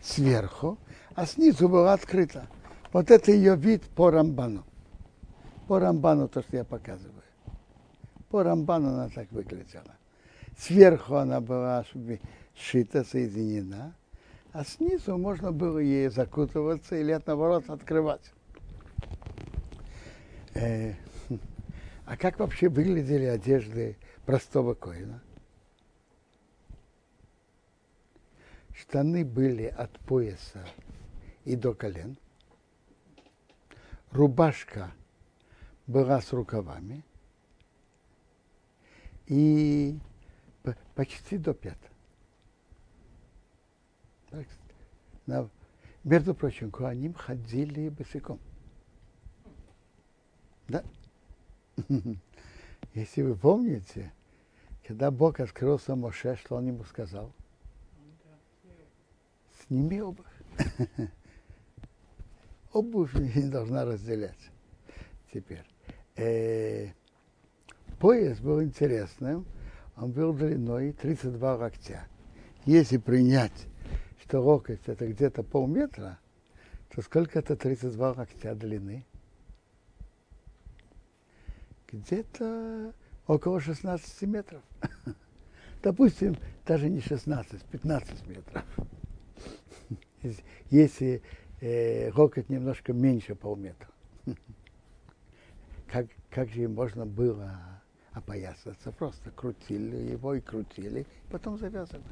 сверху, 0.00 0.78
а 1.14 1.26
снизу 1.26 1.68
была 1.68 1.92
открыта. 1.92 2.46
Вот 2.92 3.10
это 3.10 3.30
ее 3.30 3.56
вид 3.56 3.82
по 3.82 4.10
Рамбану. 4.10 4.64
По 5.68 5.78
Рамбану 5.78 6.26
то, 6.26 6.42
что 6.42 6.56
я 6.56 6.64
показываю. 6.64 7.22
По 8.30 8.42
Рамбану 8.42 8.88
она 8.88 9.08
так 9.08 9.30
выглядела. 9.30 9.94
Сверху 10.58 11.16
она 11.16 11.40
была 11.40 11.84
сшита, 12.54 13.04
соединена, 13.04 13.94
а 14.52 14.64
снизу 14.64 15.16
можно 15.16 15.52
было 15.52 15.78
ей 15.78 16.08
закутываться 16.08 16.96
или, 16.96 17.18
наоборот, 17.24 17.68
открывать. 17.68 18.32
Э, 20.54 20.94
а 22.04 22.16
как 22.16 22.38
вообще 22.40 22.68
выглядели 22.68 23.24
одежды 23.24 23.96
простого 24.26 24.74
коина? 24.74 25.22
Штаны 28.74 29.24
были 29.24 29.66
от 29.66 29.96
пояса 30.00 30.66
и 31.44 31.54
до 31.54 31.74
колен. 31.74 32.16
Рубашка 34.10 34.92
была 35.86 36.20
с 36.20 36.32
рукавами 36.32 37.04
и 39.26 39.96
почти 40.96 41.38
до 41.38 41.54
пят. 41.54 41.78
Между 46.04 46.34
прочим, 46.34 46.70
Куаним 46.70 47.14
ходили 47.14 47.88
босиком. 47.88 48.40
Да? 50.66 50.82
Если 52.94 53.22
вы 53.22 53.36
помните, 53.36 54.12
когда 54.86 55.10
Бог 55.10 55.40
открылся 55.40 55.94
Моше, 55.94 56.36
что 56.36 56.56
он 56.56 56.66
ему 56.66 56.84
сказал? 56.84 57.32
Сними 59.60 60.00
обувь. 60.00 60.26
Обувь 62.72 63.14
не 63.14 63.48
должна 63.48 63.84
разделяться. 63.84 64.50
Теперь. 65.32 65.64
Э, 66.16 66.92
пояс 67.98 68.40
был 68.40 68.62
интересным. 68.62 69.44
Он 69.96 70.12
был 70.12 70.32
длиной 70.32 70.92
32 70.92 71.56
локтя. 71.56 72.08
Если 72.64 72.96
принять, 72.96 73.66
что 74.30 74.40
локоть 74.40 74.78
это 74.86 75.08
где-то 75.08 75.42
полметра, 75.42 76.16
то 76.94 77.02
сколько 77.02 77.40
это 77.40 77.56
32 77.56 78.12
локтя 78.12 78.54
длины? 78.54 79.04
Где-то 81.88 82.94
около 83.26 83.60
16 83.60 84.22
метров. 84.28 84.62
Допустим, 85.82 86.36
даже 86.64 86.88
не 86.88 87.00
16, 87.00 87.60
15 87.60 88.26
метров 88.28 88.64
если 90.70 91.22
э, 91.60 92.12
локоть 92.12 92.48
немножко 92.48 92.92
меньше 92.92 93.34
полметра. 93.34 93.88
Как, 95.88 96.06
как 96.30 96.50
же 96.50 96.68
можно 96.68 97.04
было 97.04 97.58
опоясаться? 98.12 98.92
Просто 98.92 99.32
крутили 99.32 100.12
его 100.12 100.34
и 100.34 100.40
крутили, 100.40 101.04
потом 101.32 101.58
завязывали. 101.58 102.04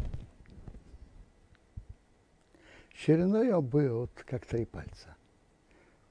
Шириной 3.04 3.52
он 3.52 3.64
был 3.64 4.08
как 4.26 4.44
три 4.44 4.64
пальца. 4.64 5.16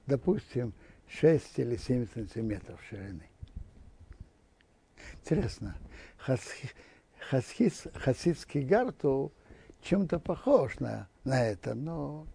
Допустим, 0.06 0.72
6 1.08 1.58
или 1.58 1.76
7 1.76 2.06
сантиметров 2.14 2.80
ширины. 2.88 3.28
Интересно, 5.20 5.76
хасхис, 6.16 7.84
хасидский 7.94 8.62
гарту 8.62 9.32
чем-то 9.82 10.18
похож 10.18 10.80
на 10.80 11.08
на 11.24 11.44
это, 11.44 11.74
но 11.74 12.26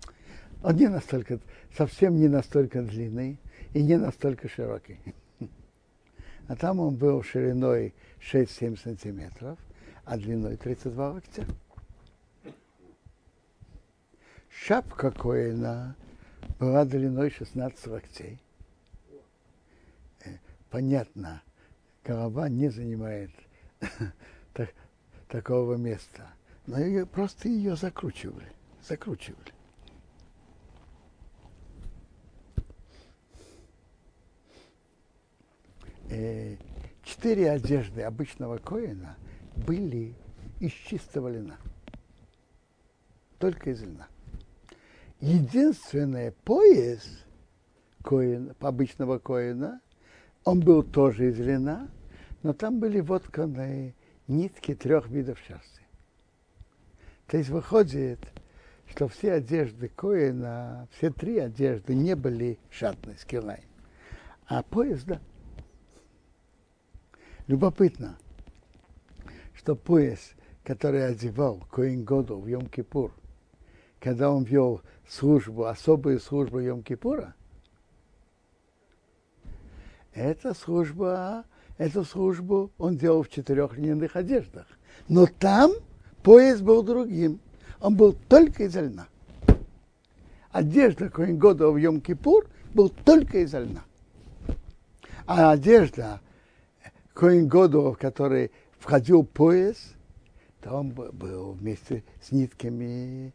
он 0.61 0.75
не 0.75 0.87
настолько, 0.87 1.39
совсем 1.75 2.15
не 2.15 2.27
настолько 2.27 2.83
длинный 2.83 3.39
и 3.73 3.81
не 3.81 3.97
настолько 3.97 4.47
широкий. 4.47 4.99
А 6.47 6.55
там 6.57 6.79
он 6.79 6.95
был 6.95 7.23
шириной 7.23 7.95
6-7 8.19 8.77
сантиметров, 8.77 9.57
а 10.03 10.17
длиной 10.17 10.57
32 10.57 11.11
локтя. 11.11 11.45
Шапка 14.61 15.11
Коина 15.11 15.95
была 16.59 16.85
длиной 16.85 17.29
16 17.29 17.87
локтей. 17.87 18.39
Э, 20.23 20.37
понятно, 20.69 21.41
голова 22.03 22.47
не 22.49 22.69
занимает 22.69 23.31
так, 24.53 24.69
такого 25.27 25.75
места, 25.75 26.33
но 26.65 26.79
ее, 26.79 27.05
просто 27.05 27.49
ее 27.49 27.75
закручивали 27.75 28.53
закручивали. 28.87 29.53
Э, 36.09 36.57
четыре 37.03 37.51
одежды 37.51 38.01
обычного 38.03 38.57
коина 38.57 39.17
были 39.55 40.15
из 40.59 40.71
чистого 40.71 41.29
льна. 41.29 41.57
Только 43.39 43.71
из 43.71 43.81
льна. 43.81 44.07
Единственный 45.23 46.33
пояс 46.33 47.07
коин, 48.03 48.53
обычного 48.59 49.19
коина, 49.19 49.79
он 50.43 50.59
был 50.59 50.83
тоже 50.83 51.29
из 51.29 51.39
льна, 51.39 51.87
но 52.41 52.51
там 52.51 52.81
были 52.81 52.99
вотканы 52.99 53.95
нитки 54.27 54.75
трех 54.75 55.07
видов 55.07 55.39
шерсти. 55.47 55.81
То 57.27 57.37
есть 57.37 57.49
выходит, 57.51 58.19
что 58.85 59.07
все 59.07 59.31
одежды 59.31 59.87
Коина, 59.87 60.89
все 60.91 61.09
три 61.09 61.37
одежды 61.39 61.95
не 61.95 62.17
были 62.17 62.59
шатной 62.69 63.15
скилай, 63.17 63.63
а 64.47 64.61
пояс, 64.61 65.05
да. 65.05 65.21
Любопытно, 67.47 68.17
что 69.53 69.77
пояс, 69.77 70.33
который 70.65 71.07
одевал 71.07 71.63
Коин 71.71 72.03
Году 72.03 72.41
в 72.41 72.45
Йом-Кипур, 72.45 73.13
когда 74.01 74.29
он 74.29 74.43
вел 74.43 74.81
службу, 75.07 75.65
особую 75.65 76.19
службу 76.19 76.59
Йом-Кипура, 76.59 77.33
эта 80.13 80.53
служба, 80.53 81.45
эту 81.77 82.03
службу 82.03 82.71
он 82.77 82.97
делал 82.97 83.23
в 83.23 83.29
четырех 83.29 83.77
льняных 83.77 84.15
одеждах. 84.15 84.67
Но 85.07 85.25
там 85.25 85.71
пояс 86.21 86.61
был 86.61 86.83
другим– 86.83 87.39
он 87.83 87.97
был 87.97 88.15
только 88.29 88.63
из 88.63 88.75
льна. 88.75 89.07
Одежда 90.51 91.09
Коин 91.09 91.37
Года 91.37 91.69
в 91.69 91.75
Йом-Кипур 91.75 92.47
был 92.73 92.87
только 92.89 93.39
из 93.39 93.53
льна. 93.53 93.83
А 95.27 95.51
одежда 95.51 96.21
Коин 97.13 97.49
Годов, 97.49 97.97
который 97.97 98.51
входил 98.79 99.23
в 99.23 99.25
пояс, 99.25 99.95
он 100.65 100.91
был 100.91 101.51
вместе 101.51 102.05
с 102.21 102.31
нитками, 102.31 103.33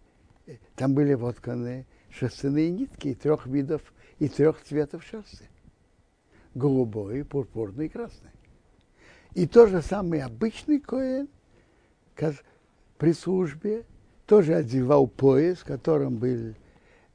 там 0.76 0.94
были 0.94 1.14
вотканы 1.14 1.86
шерстяные 2.10 2.70
нитки 2.70 3.14
трех 3.14 3.46
видов 3.46 3.82
и 4.18 4.28
трех 4.28 4.62
цветов 4.62 5.04
шерсти. 5.04 5.48
Голубой, 6.54 7.24
пурпурный 7.24 7.86
и 7.86 7.88
красный. 7.88 8.30
И 9.34 9.46
то 9.46 9.66
же 9.66 9.82
самое 9.82 10.24
обычный 10.24 10.80
коин 10.80 11.28
при 12.96 13.12
службе 13.12 13.84
тоже 14.26 14.54
одевал 14.54 15.06
пояс, 15.06 15.62
которым 15.62 16.16
был, 16.16 16.54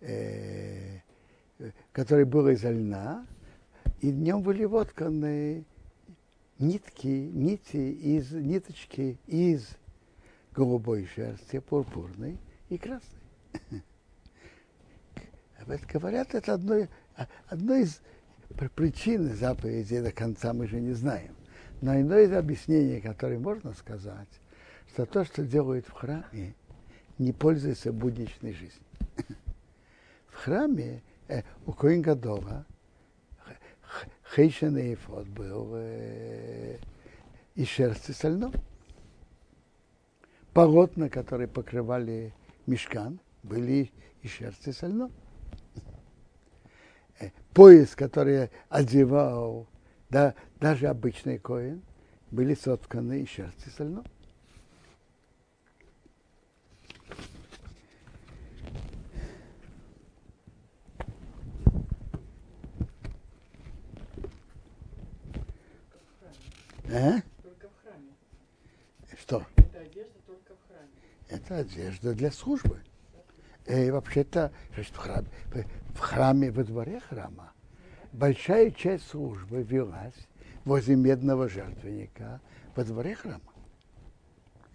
э, 0.02 1.00
который 1.92 2.26
был 2.26 2.48
из 2.48 2.64
льна, 2.64 3.26
и 4.02 4.12
в 4.12 4.18
нем 4.18 4.42
были 4.42 4.66
вотканы 4.66 5.66
нитки, 6.60 7.08
нити 7.08 7.78
из 7.78 8.32
ниточки 8.32 9.18
из 9.28 9.68
голубой 10.54 11.06
шерсти, 11.06 11.60
пурпурной 11.60 12.38
и 12.70 12.78
красной. 12.78 13.13
Об 15.60 15.72
этом 15.72 15.88
говорят, 15.92 16.36
это 16.36 16.54
одно, 16.54 16.88
одно 17.48 17.76
из 17.76 18.02
причин 18.76 19.34
заповедей 19.34 20.02
до 20.02 20.12
конца 20.12 20.54
мы 20.54 20.68
же 20.68 20.80
не 20.80 20.94
знаем. 20.94 21.36
Но 21.82 21.92
одно 21.92 22.18
из 22.18 22.32
объяснений, 22.34 23.02
которое 23.02 23.40
можно 23.40 23.74
сказать, 23.74 24.28
что 24.94 25.06
то, 25.06 25.26
что 25.26 25.44
делают 25.44 25.88
в 25.88 25.92
храме, 25.92 26.56
не 27.18 27.32
пользуется 27.34 27.92
будничной 27.92 28.54
жизнью. 28.54 28.84
В 30.28 30.36
храме 30.36 31.02
э, 31.28 31.44
у 31.66 31.74
Коин 31.74 32.02
Гадова 32.02 32.66
Хейшен 34.36 34.78
и 34.78 34.96
Эфот 34.96 35.28
был 35.28 35.74
э, 35.76 36.78
из 37.56 37.68
шерсти 37.68 38.12
стальной. 38.12 38.52
Полотна, 40.54 41.10
которые 41.10 41.48
покрывали 41.48 42.34
мешкан, 42.66 43.20
были 43.44 43.92
из 44.22 44.32
шерсти 44.32 44.72
стальной. 44.72 45.12
Э, 47.20 47.30
пояс, 47.54 47.96
который 47.96 48.50
одевал 48.70 49.68
да, 50.14 50.36
даже 50.60 50.88
обычный 50.88 51.40
коин, 51.40 51.82
были 52.30 52.54
сотканы 52.54 53.22
из 53.22 53.30
шерсти 53.30 53.70
стальной. 53.70 54.04
А? 66.86 67.22
Только 67.42 67.70
в 67.70 67.82
храме. 67.82 68.14
Что? 69.20 69.44
Это 69.56 69.80
одежда 69.80 70.20
только 70.28 70.54
в 70.54 70.68
храме. 70.68 70.90
Это 71.28 71.58
одежда 71.58 72.14
для 72.14 72.32
службы. 72.32 72.84
И 73.74 73.90
вообще-то 73.90 74.52
в 74.76 74.98
храме, 74.98 75.28
в 75.96 76.00
храме, 76.00 76.52
во 76.52 76.64
дворе 76.64 77.00
храма, 77.00 77.54
большая 78.12 78.70
часть 78.70 79.08
службы 79.08 79.64
велась 79.64 80.28
возле 80.64 80.96
медного 80.96 81.50
жертвенника 81.50 82.40
во 82.76 82.84
дворе 82.84 83.16
храма. 83.16 83.42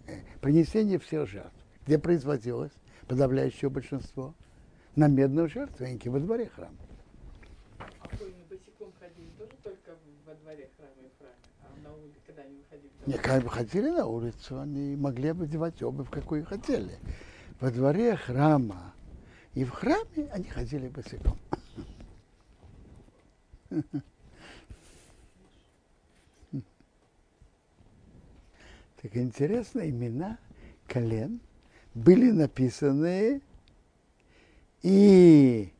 Э, 0.05 0.17
принесение 0.41 0.99
всех 0.99 1.29
жертв. 1.29 1.55
Где 1.85 1.97
производилось 1.97 2.73
подавляющее 3.07 3.69
большинство? 3.69 4.33
На 4.97 5.07
медном 5.07 5.47
жертвеннике 5.47 6.09
во 6.09 6.19
дворе 6.19 6.47
храма. 6.47 6.75
А 7.77 8.09
вы 8.19 8.33
босиком 8.49 8.91
ходили 8.99 9.29
тоже 9.37 9.53
только 9.63 9.91
во 10.25 10.35
дворе 10.35 10.67
храма 10.75 10.91
и 11.01 11.09
в 11.09 11.17
храме? 11.19 11.35
А 11.61 11.87
на 11.87 11.93
улице, 11.95 12.19
когда 12.27 12.41
они 12.41 12.57
выходили? 12.57 12.91
Не, 13.05 13.13
когда 13.13 13.39
выходили 13.39 13.89
на 13.91 14.07
улицу, 14.07 14.59
они 14.59 14.97
могли 14.97 15.29
одевать 15.29 15.81
обувь, 15.81 16.09
какую 16.09 16.43
хотели. 16.43 16.99
Во 17.59 17.71
дворе 17.71 18.15
храма 18.15 18.93
и 19.53 19.65
в 19.65 19.71
храме 19.71 20.29
они 20.31 20.45
ходили 20.45 20.87
босиком. 20.87 21.37
Так 29.01 29.15
интересно, 29.15 29.89
имена 29.89 30.37
колен 30.87 31.39
были 31.93 32.31
написаны 32.31 33.41
и 34.81 35.71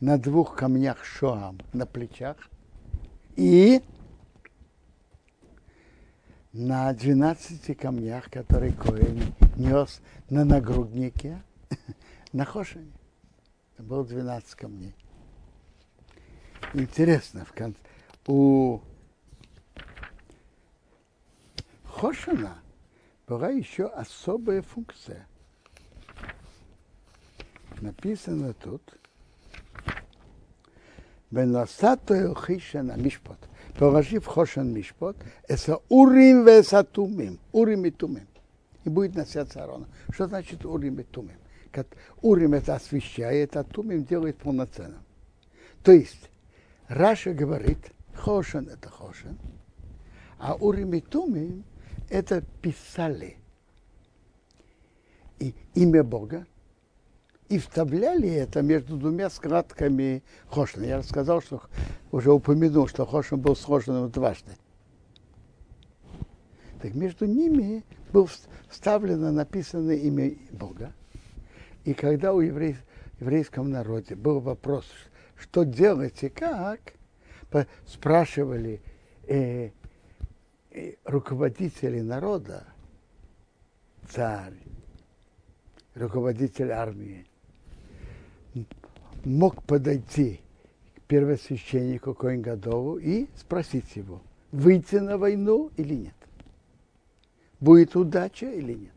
на 0.00 0.18
двух 0.18 0.56
камнях 0.56 1.04
Шоам 1.04 1.58
на 1.72 1.86
плечах, 1.86 2.36
и 3.36 3.82
на 6.52 6.92
12 6.92 7.76
камнях, 7.76 8.30
которые 8.30 8.72
Коэн 8.72 9.34
нес 9.58 10.00
на 10.30 10.44
нагруднике, 10.44 11.42
на 12.32 12.44
Хошине. 12.44 12.92
Это 13.74 13.82
было 13.82 14.04
12 14.04 14.54
камней. 14.54 14.94
Интересно, 16.74 17.44
в 17.44 17.52
конце, 17.52 17.78
у 18.26 18.80
Хошина 21.84 22.58
была 23.26 23.50
еще 23.50 23.86
особая 23.86 24.62
функция. 24.62 25.26
Написано 27.80 28.54
тут, 28.54 28.82
Бенасато 31.30 32.34
Хишана 32.34 32.92
Мишпот. 32.92 33.38
Положив 33.78 34.26
Хошан 34.26 34.72
Мишпот, 34.72 35.16
это 35.46 35.80
Урим 35.88 36.44
Весатумим. 36.46 37.38
Урим 37.52 37.84
и 37.84 37.90
Тумим. 37.90 38.26
И 38.88 38.90
будет 38.90 39.14
на 39.16 39.26
сердце 39.26 39.60
Аарона. 39.60 39.86
Что 40.08 40.28
значит 40.28 40.64
Урим 40.64 40.98
и 40.98 41.02
Тумим? 41.02 41.36
Урим 42.22 42.54
это 42.54 42.74
освещает, 42.74 43.54
а 43.54 43.62
Тумим 43.62 44.06
делает 44.06 44.38
полноценным. 44.38 45.02
То 45.82 45.92
есть, 45.92 46.30
Раша 46.88 47.34
говорит, 47.34 47.76
Хошан 48.14 48.66
это 48.68 48.88
Хошан, 48.88 49.38
а 50.38 50.54
Урим 50.54 50.94
и 50.94 51.02
Тумим 51.02 51.64
это 52.08 52.42
писали 52.62 53.36
и 55.38 55.54
имя 55.74 56.02
Бога, 56.02 56.46
и 57.50 57.58
вставляли 57.58 58.30
это 58.30 58.62
между 58.62 58.96
двумя 58.96 59.28
складками 59.28 60.22
Хошина. 60.48 60.84
Я 60.84 60.96
рассказал, 60.96 61.42
что 61.42 61.60
уже 62.10 62.32
упомянул, 62.32 62.88
что 62.88 63.04
Хошин 63.04 63.38
был 63.38 63.54
схожен 63.54 64.08
дважды. 64.08 64.52
Так 66.80 66.94
между 66.94 67.26
ними 67.26 67.84
было 68.12 68.28
вставлено, 68.68 69.30
написано 69.32 69.92
имя 69.92 70.34
Бога. 70.52 70.92
И 71.84 71.94
когда 71.94 72.32
у 72.32 72.40
еврей, 72.40 72.76
еврейском 73.20 73.70
народе 73.70 74.14
был 74.14 74.40
вопрос, 74.40 74.84
что 75.36 75.64
делать 75.64 76.22
и 76.22 76.28
как, 76.28 76.80
спрашивали 77.86 78.80
э, 79.26 79.70
э, 80.70 80.94
руководители 81.04 82.00
народа, 82.00 82.64
царь, 84.08 84.54
руководитель 85.94 86.70
армии, 86.72 87.26
мог 89.24 89.62
подойти 89.64 90.40
к 90.96 91.00
первосвященнику 91.02 92.14
Коин 92.14 92.42
Гадову 92.42 92.98
и 92.98 93.26
спросить 93.36 93.96
его, 93.96 94.20
выйти 94.52 94.96
на 94.96 95.18
войну 95.18 95.70
или 95.76 95.94
нет. 95.94 96.14
Будет 97.60 97.96
удача 97.96 98.46
или 98.50 98.74
нет. 98.74 98.92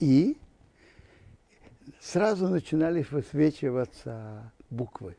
И 0.00 0.36
сразу 2.00 2.48
начинали 2.48 3.04
высвечиваться 3.10 4.52
буквы. 4.70 5.16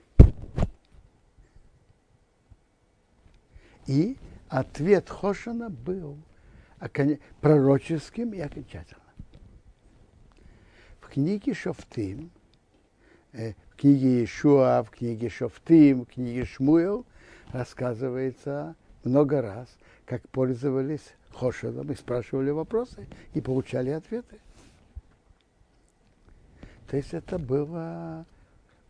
И 3.88 4.18
ответ 4.50 5.10
Хошина 5.10 5.70
был 5.70 6.18
пророческим 7.42 8.34
и 8.34 8.40
окончательным. 8.40 9.02
В 11.00 11.08
книге 11.10 11.54
Шофтым 11.54 12.32
Э, 13.38 13.54
в 13.70 13.76
книге 13.76 14.24
Ишуа, 14.24 14.84
в 14.84 14.90
книге 14.90 15.30
Шофтим, 15.30 16.06
в 16.06 16.08
книге 16.08 16.46
Шмуэл 16.46 17.06
рассказывается 17.52 18.76
много 19.04 19.44
раз, 19.44 19.68
как 20.06 20.28
пользовались 20.30 21.14
Хошедом 21.32 21.92
и 21.92 21.96
спрашивали 21.96 22.50
вопросы 22.50 23.08
и 23.34 23.42
получали 23.42 23.90
ответы. 23.92 24.40
То 26.88 26.98
есть 26.98 27.14
это 27.14 27.38
был 27.38 28.26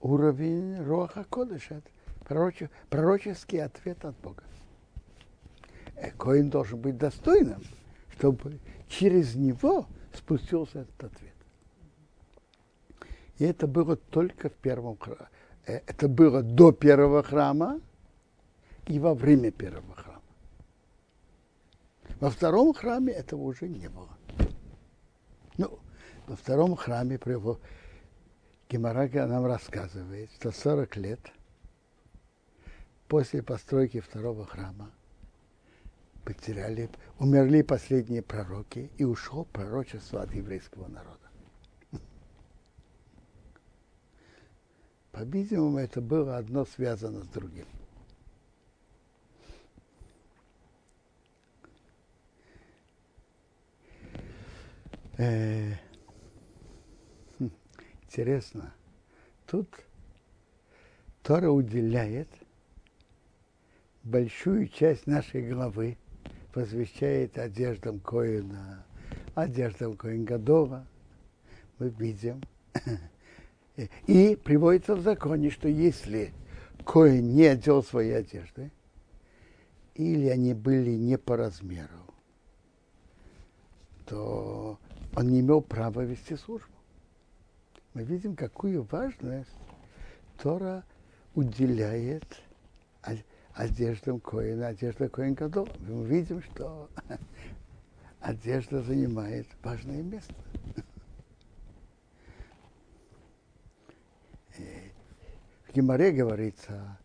уровень 0.01 0.81
Роха 0.83 1.23
Кодыша, 1.23 1.81
пророче, 2.25 2.69
пророческий 2.89 3.61
ответ 3.61 4.03
от 4.05 4.15
Бога. 4.17 4.43
Э, 5.95 6.11
Коин 6.11 6.49
должен 6.49 6.79
быть 6.79 6.97
достойным, 6.97 7.63
чтобы 8.17 8.59
через 8.87 9.35
него 9.35 9.87
спустился 10.13 10.81
этот 10.81 11.11
ответ. 11.11 11.33
И 13.37 13.45
это 13.45 13.67
было 13.67 13.95
только 13.95 14.49
в 14.49 14.53
первом 14.53 14.97
храме. 14.97 15.29
Э, 15.65 15.79
это 15.87 16.07
было 16.07 16.43
до 16.43 16.71
первого 16.71 17.23
храма, 17.23 17.81
и 18.85 18.99
во 18.99 19.13
время 19.13 19.51
первого 19.51 19.95
храма. 19.95 20.06
Во 22.19 22.31
втором 22.31 22.73
храме 22.73 23.13
этого 23.13 23.41
уже 23.43 23.67
не 23.67 23.89
было. 23.89 24.17
Ну, 25.57 25.79
во 26.25 26.35
втором 26.35 26.75
храме 26.75 27.19
Геморрага 28.69 29.27
нам 29.27 29.45
рассказывает, 29.45 30.31
что 30.39 30.51
40 30.51 30.95
лет 30.97 31.19
после 33.07 33.43
постройки 33.43 33.99
второго 33.99 34.45
храма 34.45 34.91
потеряли, 36.25 36.89
умерли 37.19 37.61
последние 37.61 38.21
пророки, 38.21 38.91
и 38.97 39.05
ушло 39.05 39.45
пророчество 39.45 40.23
от 40.23 40.33
еврейского 40.33 40.87
народа. 40.87 41.17
По-видимому, 45.11 45.77
это 45.77 46.01
было 46.01 46.37
одно 46.37 46.65
связано 46.65 47.23
с 47.23 47.27
другим. 47.27 47.65
Э, 55.17 55.73
хм, 57.39 57.49
интересно, 58.03 58.71
тут 59.47 59.67
Тора 61.23 61.49
уделяет 61.49 62.29
большую 64.03 64.67
часть 64.67 65.07
нашей 65.07 65.49
главы, 65.51 65.97
посвящает 66.53 67.39
одеждам 67.39 67.99
Коина, 67.99 68.85
одеждам 69.33 69.97
Коингадова. 69.97 70.85
Мы 71.79 71.89
видим, 71.89 72.41
и 74.05 74.35
приводится 74.35 74.95
в 74.95 75.01
законе, 75.01 75.49
что 75.49 75.67
если 75.67 76.31
Коин 76.85 77.33
не 77.33 77.45
одел 77.45 77.83
свои 77.83 78.11
одежды, 78.11 78.71
или 79.95 80.27
они 80.27 80.53
были 80.53 80.91
не 80.91 81.17
по 81.17 81.35
размеру, 81.37 82.05
то 84.05 84.79
он 85.17 85.29
не 85.29 85.39
имел 85.39 85.61
права 85.61 86.01
вести 86.01 86.35
службу. 86.35 86.71
Мы 87.95 88.03
видим, 88.03 88.35
какую 88.35 88.83
важность 88.83 89.49
Тора 90.37 90.83
уделяет 91.33 92.23
одеждам 93.55 94.19
Коина, 94.19 94.67
одежда 94.67 95.09
Коин 95.09 95.33
Гадол. 95.33 95.67
Мы 95.79 96.05
видим, 96.05 96.43
что 96.43 96.87
одежда 98.19 98.83
занимает 98.83 99.47
важное 99.63 100.03
место. 100.03 100.35
В 104.55 105.73
Гимаре 105.73 106.11
говорится 106.11 106.99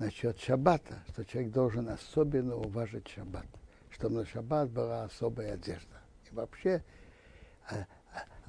насчет 0.00 0.40
шаббата, 0.40 0.98
что 1.10 1.24
человек 1.24 1.52
должен 1.52 1.90
особенно 1.90 2.56
уважать 2.56 3.06
шаббат, 3.06 3.46
чтобы 3.90 4.16
на 4.16 4.26
шаббат 4.26 4.68
была 4.68 5.04
особая 5.04 5.54
одежда. 5.54 6.00
И 6.28 6.34
вообще 6.34 6.82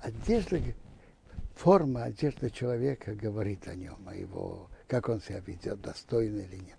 одежда, 0.02 0.62
форма 1.56 2.04
одежды 2.04 2.50
человека 2.50 3.16
говорит 3.16 3.68
о 3.68 3.76
нем, 3.76 3.98
о 4.08 4.16
его, 4.16 4.70
как 4.88 5.10
он 5.10 5.22
себя 5.22 5.40
ведет, 5.40 5.82
достойно 5.82 6.42
или 6.42 6.58
нет. 6.58 6.78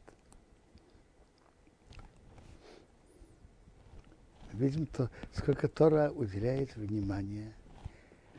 Видим, 4.52 4.86
то, 4.86 5.10
сколько 5.34 5.68
Тора 5.68 6.10
уделяет 6.10 6.74
внимание 6.74 7.52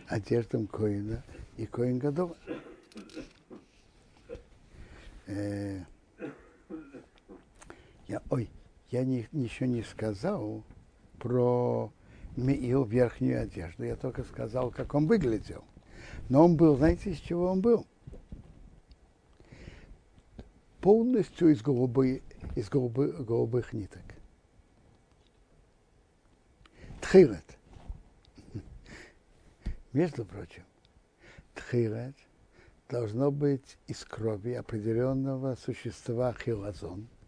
одеждам 0.08 0.68
Коина 0.68 1.24
и 1.56 1.66
Коин 1.66 2.00
Гадова. 2.00 2.36
Э, 5.28 5.84
я, 8.08 8.22
ой, 8.32 8.50
я 8.90 9.06
не, 9.06 9.28
еще 9.32 9.68
не 9.68 9.84
сказал 9.84 10.64
про 11.20 11.94
Миил 12.36 12.84
верхнюю 12.86 13.44
одежду. 13.44 13.84
Я 13.84 13.96
только 13.96 14.24
сказал, 14.24 14.72
как 14.72 14.94
он 14.94 15.08
выглядел. 15.08 15.64
Но 16.30 16.46
он 16.46 16.56
был, 16.56 16.78
знаете, 16.78 17.12
из 17.12 17.20
чего 17.20 17.52
он 17.52 17.62
был? 17.62 17.86
Полностью 20.82 21.50
из, 21.50 21.62
голубой, 21.62 22.24
из 22.56 22.70
голубы, 22.70 23.12
голубых 23.12 23.74
ниток. 23.74 24.04
Тхилет. 27.02 27.58
Между 29.92 30.24
прочим, 30.24 30.64
тхилет 31.56 32.16
должно 32.88 33.32
быть 33.32 33.78
из 33.88 34.06
крови 34.06 34.54
определенного 34.54 35.56
существа 35.56 36.34
хилазон– 36.34 37.08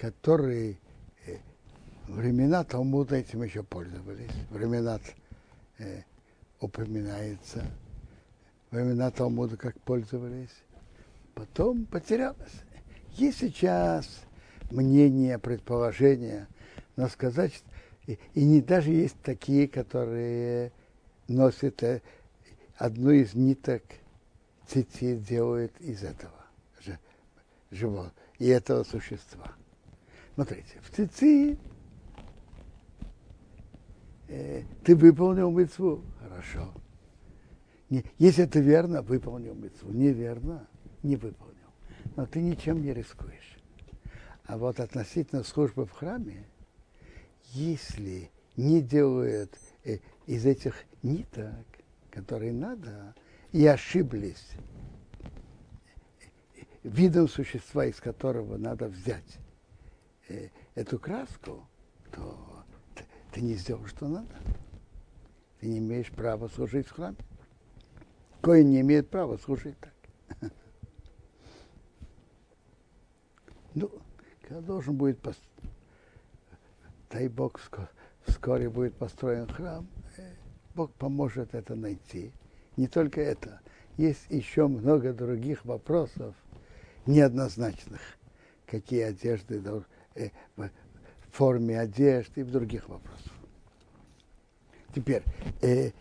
которые 0.00 0.78
э, 1.26 1.36
времена 2.08 2.64
Талмуда 2.64 3.16
этим 3.16 3.42
еще 3.42 3.62
пользовались. 3.62 4.30
Времена 4.48 4.98
э, 5.78 6.04
упоминается, 6.58 7.66
времена 8.70 9.10
Талмуда 9.10 9.58
как 9.58 9.78
пользовались. 9.80 10.56
Потом 11.34 11.84
потерялось. 11.84 12.62
Есть 13.12 13.40
сейчас 13.40 14.22
мнение, 14.70 15.38
предположение, 15.38 16.48
но 16.96 17.08
сказать, 17.08 17.62
и, 18.06 18.18
и 18.32 18.44
не 18.44 18.62
даже 18.62 18.92
есть 18.92 19.20
такие, 19.22 19.68
которые 19.68 20.72
носят 21.28 21.82
э, 21.82 22.00
одну 22.76 23.10
из 23.10 23.34
ниток 23.34 23.82
цицит 24.66 25.24
делают 25.24 25.78
из 25.78 26.02
этого 26.04 26.32
живого 27.70 28.14
и 28.38 28.48
этого 28.48 28.82
существа. 28.82 29.59
Смотрите, 30.40 30.80
в 30.80 30.90
цицы 30.96 31.58
э, 34.26 34.62
ты 34.82 34.96
выполнил 34.96 35.50
митцву, 35.50 36.02
хорошо. 36.18 36.72
Не, 37.90 38.06
если 38.16 38.44
это 38.44 38.58
верно, 38.58 39.02
выполнил 39.02 39.54
митцву. 39.54 39.92
Неверно, 39.92 40.66
не 41.02 41.16
выполнил. 41.16 41.68
Но 42.16 42.24
ты 42.24 42.40
ничем 42.40 42.80
не 42.80 42.94
рискуешь. 42.94 43.58
А 44.46 44.56
вот 44.56 44.80
относительно 44.80 45.44
службы 45.44 45.84
в 45.84 45.90
храме, 45.90 46.46
если 47.52 48.30
не 48.56 48.80
делают 48.80 49.54
э, 49.84 49.98
из 50.24 50.46
этих 50.46 50.86
ниток, 51.02 51.66
которые 52.10 52.54
надо, 52.54 53.14
и 53.52 53.66
ошиблись 53.66 54.48
э, 56.56 56.62
видом 56.82 57.28
существа, 57.28 57.84
из 57.84 58.00
которого 58.00 58.56
надо 58.56 58.88
взять 58.88 59.38
эту 60.74 60.98
краску, 60.98 61.66
то 62.12 62.64
ты, 62.94 63.04
ты 63.32 63.40
не 63.40 63.54
сделал, 63.54 63.86
что 63.86 64.08
надо. 64.08 64.34
Ты 65.60 65.68
не 65.68 65.78
имеешь 65.78 66.10
права 66.10 66.48
служить 66.48 66.86
в 66.86 66.92
храме. 66.92 67.16
Коин 68.40 68.70
не 68.70 68.80
имеет 68.80 69.10
права 69.10 69.36
служить 69.36 69.76
так. 69.78 69.92
Ну, 73.72 73.88
когда 74.42 74.60
должен 74.62 74.96
будет, 74.96 75.20
дай 77.08 77.28
Бог, 77.28 77.60
вскоре 78.26 78.68
будет 78.68 78.96
построен 78.96 79.46
храм, 79.46 79.86
э, 80.16 80.28
Бог 80.74 80.92
поможет 80.94 81.54
это 81.54 81.76
найти. 81.76 82.32
Не 82.76 82.88
только 82.88 83.20
это. 83.20 83.60
Есть 83.96 84.26
еще 84.28 84.66
много 84.66 85.12
других 85.12 85.64
вопросов 85.64 86.34
неоднозначных. 87.06 88.00
Какие 88.66 89.02
одежды 89.02 89.60
должны 89.60 89.86
Э, 89.90 89.99
в 90.14 90.70
форме 91.30 91.78
одежды 91.78 92.40
и 92.40 92.44
в 92.44 92.50
других 92.50 92.88
вопросах. 92.88 93.32
Теперь, 94.94 95.22
э, 95.62 95.92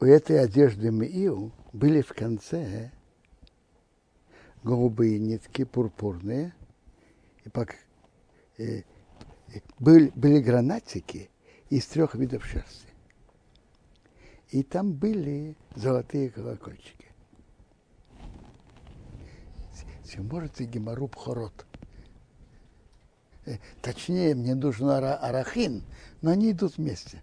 у 0.00 0.04
этой 0.04 0.40
одежды 0.40 0.90
Миил 0.90 1.50
были 1.72 2.02
в 2.02 2.12
конце 2.12 2.92
голубые 4.62 5.18
нитки, 5.18 5.64
пурпурные, 5.64 6.54
и 7.44 7.48
пок, 7.48 7.70
э, 8.58 8.82
были, 9.78 10.10
были 10.14 10.40
гранатики 10.40 11.30
из 11.70 11.86
трех 11.86 12.14
видов 12.14 12.46
шерсти. 12.46 12.88
И 14.50 14.62
там 14.62 14.92
были 14.92 15.56
золотые 15.74 16.30
колокольчики. 16.30 17.08
Если 20.04 20.20
можете 20.20 20.64
геморруб 20.64 21.16
хорот– 21.16 21.66
Э, 21.73 21.73
точнее, 23.82 24.34
мне 24.34 24.54
нужен 24.54 24.88
ара 24.88 25.14
арахин, 25.16 25.82
но 26.22 26.30
они 26.30 26.52
идут 26.52 26.76
вместе. 26.76 27.22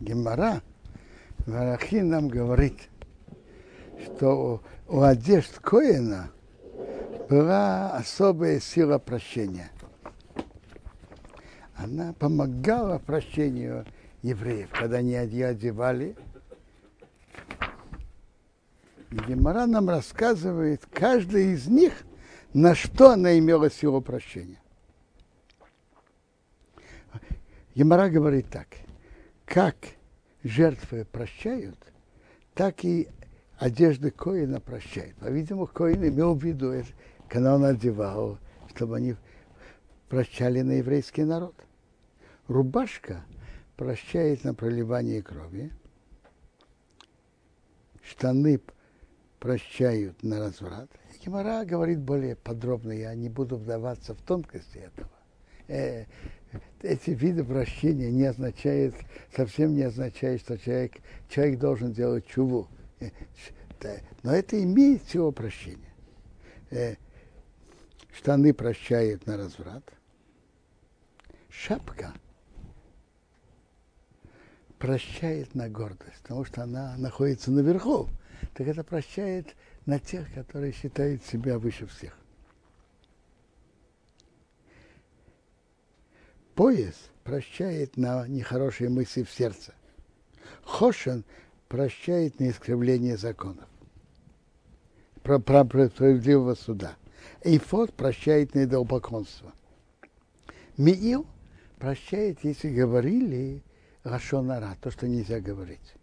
Гемора 0.00 0.62
Варахин 1.46 2.08
нам 2.08 2.28
говорит, 2.28 2.88
что 4.04 4.62
у 4.86 5.02
одежд 5.02 5.58
Коина 5.58 6.30
была 7.28 7.92
особая 7.92 8.60
сила 8.60 8.98
прощения. 8.98 9.70
она 11.76 12.12
помогала 12.14 12.98
прощению 12.98 13.84
евреев, 14.22 14.70
когда 14.70 14.98
они 14.98 15.14
одевали. 15.14 16.16
И 19.10 19.16
Гемора 19.26 19.66
нам 19.66 19.88
рассказывает, 19.88 20.84
каждый 20.92 21.54
из 21.54 21.66
них, 21.66 21.92
на 22.52 22.74
что 22.74 23.10
она 23.10 23.38
имела 23.38 23.70
силу 23.70 24.02
прощения. 24.02 24.60
Гемора 27.74 28.10
говорит 28.10 28.48
так, 28.50 28.66
как 29.44 29.76
жертвы 30.42 31.04
прощают, 31.04 31.78
так 32.54 32.84
и 32.84 33.08
одежды 33.56 34.10
Коина 34.10 34.60
прощают. 34.60 35.16
По-видимому, 35.16 35.66
Коин 35.66 36.06
имел 36.06 36.34
в 36.34 36.42
виду, 36.42 36.74
когда 37.28 37.54
он 37.54 37.64
одевал, 37.64 38.38
чтобы 38.74 38.96
они 38.96 39.14
прощали 40.08 40.62
на 40.62 40.72
еврейский 40.72 41.24
народ. 41.24 41.54
Рубашка 42.46 43.24
прощает 43.78 44.42
на 44.42 44.54
проливание 44.54 45.22
крови, 45.22 45.72
штаны 48.02 48.60
прощают 49.38 50.20
на 50.24 50.40
разврат. 50.40 50.90
Гемора 51.24 51.64
говорит 51.64 52.00
более 52.00 52.34
подробно, 52.34 52.90
я 52.90 53.14
не 53.14 53.28
буду 53.28 53.56
вдаваться 53.56 54.14
в 54.14 54.22
тонкости 54.22 54.78
этого. 54.78 55.10
Э, 55.68 56.06
эти 56.82 57.10
виды 57.10 57.44
прощения 57.44 58.10
не 58.10 58.24
означает, 58.24 58.94
совсем 59.36 59.74
не 59.74 59.82
означает, 59.82 60.40
что 60.40 60.58
человек, 60.58 60.94
человек 61.28 61.60
должен 61.60 61.92
делать 61.92 62.26
чуву. 62.26 62.66
Э, 62.98 63.10
но 64.24 64.34
это 64.34 64.60
имеет 64.60 65.04
всего 65.04 65.30
прощения. 65.30 65.94
Э, 66.70 66.96
штаны 68.12 68.52
прощают 68.52 69.24
на 69.26 69.36
разврат. 69.36 69.84
Шапка 71.48 72.12
прощает 74.78 75.54
на 75.54 75.68
гордость, 75.68 76.22
потому 76.22 76.44
что 76.44 76.62
она 76.62 76.96
находится 76.96 77.50
наверху. 77.50 78.08
Так 78.54 78.66
это 78.66 78.84
прощает 78.84 79.54
на 79.86 79.98
тех, 79.98 80.32
которые 80.32 80.72
считают 80.72 81.24
себя 81.24 81.58
выше 81.58 81.86
всех. 81.86 82.16
Пояс 86.54 86.94
прощает 87.24 87.96
на 87.96 88.26
нехорошие 88.26 88.90
мысли 88.90 89.22
в 89.22 89.30
сердце. 89.30 89.74
Хошен 90.62 91.24
прощает 91.68 92.40
на 92.40 92.50
искривление 92.50 93.16
законов. 93.16 93.68
Про, 95.22 95.38
про, 95.38 95.64
про 95.64 95.88
справедливого 95.88 96.54
суда. 96.54 96.96
Эйфот 97.42 97.92
прощает 97.94 98.54
на 98.54 98.64
идолпоклонство. 98.64 99.52
Миил 100.76 101.26
прощает, 101.78 102.42
если 102.44 102.70
говорили 102.70 103.62
Рашонара, 104.08 104.76
то, 104.80 104.90
что 104.90 105.06
нельзя 105.06 105.40
говорить. 105.40 105.94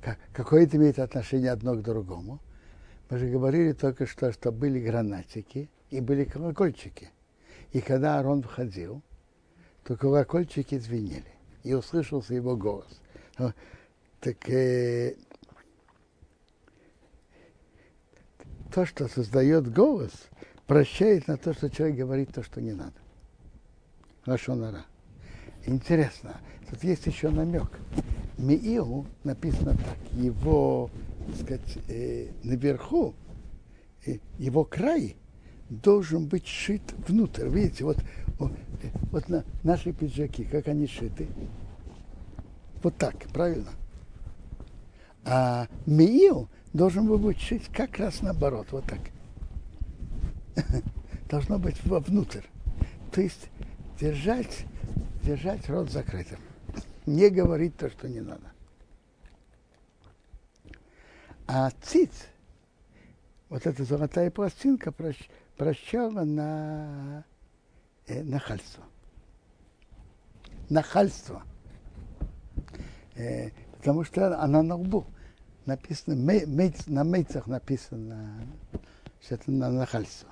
Как, 0.00 0.18
какое 0.32 0.64
это 0.64 0.76
имеет 0.76 0.98
отношение 0.98 1.50
одно 1.50 1.74
к 1.74 1.82
другому? 1.82 2.40
Мы 3.10 3.18
же 3.18 3.28
говорили 3.28 3.72
только 3.72 4.06
что, 4.06 4.32
что 4.32 4.52
были 4.52 4.80
гранатики 4.80 5.70
и 5.90 6.00
были 6.00 6.24
колокольчики. 6.24 7.10
И 7.72 7.80
когда 7.80 8.18
Арон 8.18 8.42
входил, 8.42 9.02
то 9.84 9.96
колокольчики 9.96 10.78
звенели, 10.78 11.32
и 11.62 11.74
услышался 11.74 12.34
его 12.34 12.56
голос. 12.56 13.00
Так 14.20 14.48
э, 14.48 15.16
то, 18.72 18.86
что 18.86 19.08
создает 19.08 19.72
голос, 19.72 20.12
прощает 20.66 21.28
на 21.28 21.36
то, 21.36 21.52
что 21.52 21.68
человек 21.68 21.98
говорит 21.98 22.32
то, 22.32 22.42
что 22.42 22.60
не 22.60 22.72
надо. 22.72 22.94
Лашонара. 24.24 24.86
Интересно, 25.66 26.36
тут 26.70 26.84
есть 26.84 27.06
еще 27.06 27.30
намек. 27.30 27.68
Миил 28.36 29.06
написано 29.22 29.72
так, 29.76 29.98
его, 30.12 30.90
так 31.26 31.36
сказать, 31.36 31.78
э, 31.88 32.28
наверху, 32.42 33.14
э, 34.06 34.18
его 34.38 34.64
край 34.64 35.16
должен 35.70 36.26
быть 36.26 36.46
шит 36.46 36.82
внутрь. 37.08 37.48
Видите, 37.48 37.84
вот, 37.84 37.98
вот, 38.38 38.52
вот 39.10 39.28
на, 39.28 39.44
наши 39.62 39.92
пиджаки, 39.92 40.44
как 40.44 40.68
они 40.68 40.86
шиты. 40.86 41.28
Вот 42.82 42.96
так, 42.96 43.16
правильно? 43.32 43.70
А 45.24 45.68
миил 45.86 46.48
должен 46.74 47.06
был 47.06 47.18
быть 47.18 47.40
шить 47.40 47.68
как 47.72 47.98
раз 47.98 48.20
наоборот, 48.20 48.66
вот 48.72 48.84
так. 48.84 49.00
Должно 51.30 51.58
быть 51.58 51.82
вовнутрь. 51.86 52.42
То 53.10 53.22
есть 53.22 53.48
держать, 53.98 54.66
держать 55.24 55.68
рот 55.68 55.90
закрытым. 55.90 56.38
Не 57.06 57.30
говорить 57.30 57.76
то, 57.76 57.90
что 57.90 58.08
не 58.08 58.20
надо. 58.20 58.52
А 61.46 61.70
циц, 61.82 62.10
вот 63.48 63.66
эта 63.66 63.84
золотая 63.84 64.30
пластинка, 64.30 64.92
прощ, 64.92 65.18
прощала 65.56 66.24
на 66.24 67.24
э, 68.06 68.22
нахальство. 68.22 68.84
Нахальство. 70.70 71.42
Э, 73.14 73.50
потому 73.78 74.04
что 74.04 74.40
она 74.40 74.62
на 74.62 74.76
лбу. 74.76 75.04
Написано, 75.66 76.14
мейц, 76.14 76.86
на 76.86 77.04
мейцах 77.04 77.46
написано, 77.46 78.46
что 79.22 79.34
это 79.34 79.50
на 79.50 79.70
нахальство. 79.70 80.28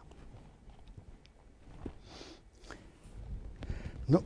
Ну, 4.08 4.22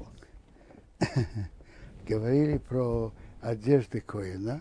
говорили 2.07 2.59
про 2.59 3.13
одежды 3.41 4.01
Коина. 4.01 4.61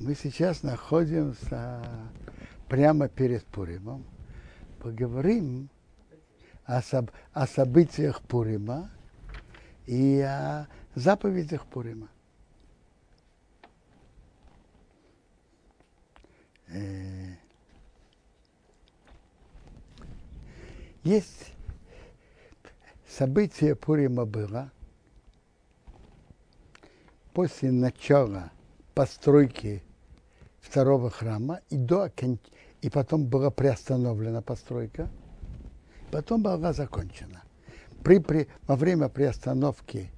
Мы 0.00 0.14
сейчас 0.14 0.62
находимся 0.62 1.82
прямо 2.68 3.08
перед 3.08 3.44
Пуримом 3.46 4.04
поговорим 4.80 5.68
о, 6.64 6.82
соб, 6.82 7.10
о 7.32 7.46
событиях 7.46 8.20
Пурима 8.22 8.90
и 9.86 10.20
о 10.20 10.66
заповедях 10.94 11.66
Пурима. 11.66 12.08
Э, 16.68 17.36
есть 21.04 21.52
событие 23.12 23.74
Пурима 23.74 24.24
было 24.24 24.70
после 27.34 27.70
начала 27.70 28.50
постройки 28.94 29.82
второго 30.60 31.10
храма 31.10 31.60
и 31.68 31.76
до 31.76 32.10
и 32.80 32.90
потом 32.90 33.26
была 33.26 33.50
приостановлена 33.50 34.42
постройка, 34.42 35.08
потом 36.10 36.42
была 36.42 36.72
закончена. 36.72 37.42
При, 38.02 38.18
при, 38.18 38.48
во 38.66 38.76
время 38.76 39.08
приостановки, 39.08 40.10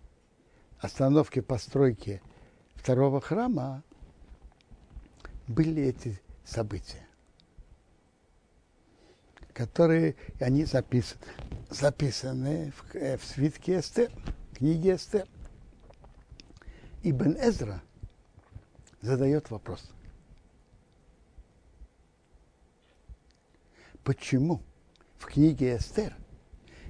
остановки 0.78 1.40
постройки 1.40 2.22
второго 2.74 3.20
храма 3.20 3.82
были 5.46 5.82
эти 5.82 6.18
события, 6.44 7.03
которые 9.54 10.16
они 10.40 10.64
записаны, 10.64 11.22
записаны 11.70 12.72
в, 12.72 12.94
э, 12.94 13.16
в 13.16 13.24
свитке 13.24 13.78
Эстер, 13.78 14.10
книге 14.52 14.96
Эстер. 14.96 15.26
Ибн 17.02 17.36
Эзра 17.38 17.82
задает 19.00 19.50
вопрос– 19.50 19.90
почему 24.04 24.60
в 25.18 25.26
книге 25.26 25.76
Эстер 25.76 26.14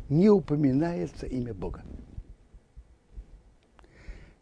не 0.08 0.28
упоминается 0.28 1.26
имя 1.26 1.54
Бога. 1.54 1.82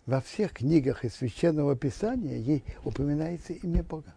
Во 0.07 0.20
всех 0.20 0.55
книгах 0.55 1.05
из 1.05 1.14
Священного 1.14 1.77
Писания 1.77 2.37
ей 2.37 2.64
упоминается 2.83 3.53
имя 3.53 3.85
Бога. 3.85 4.14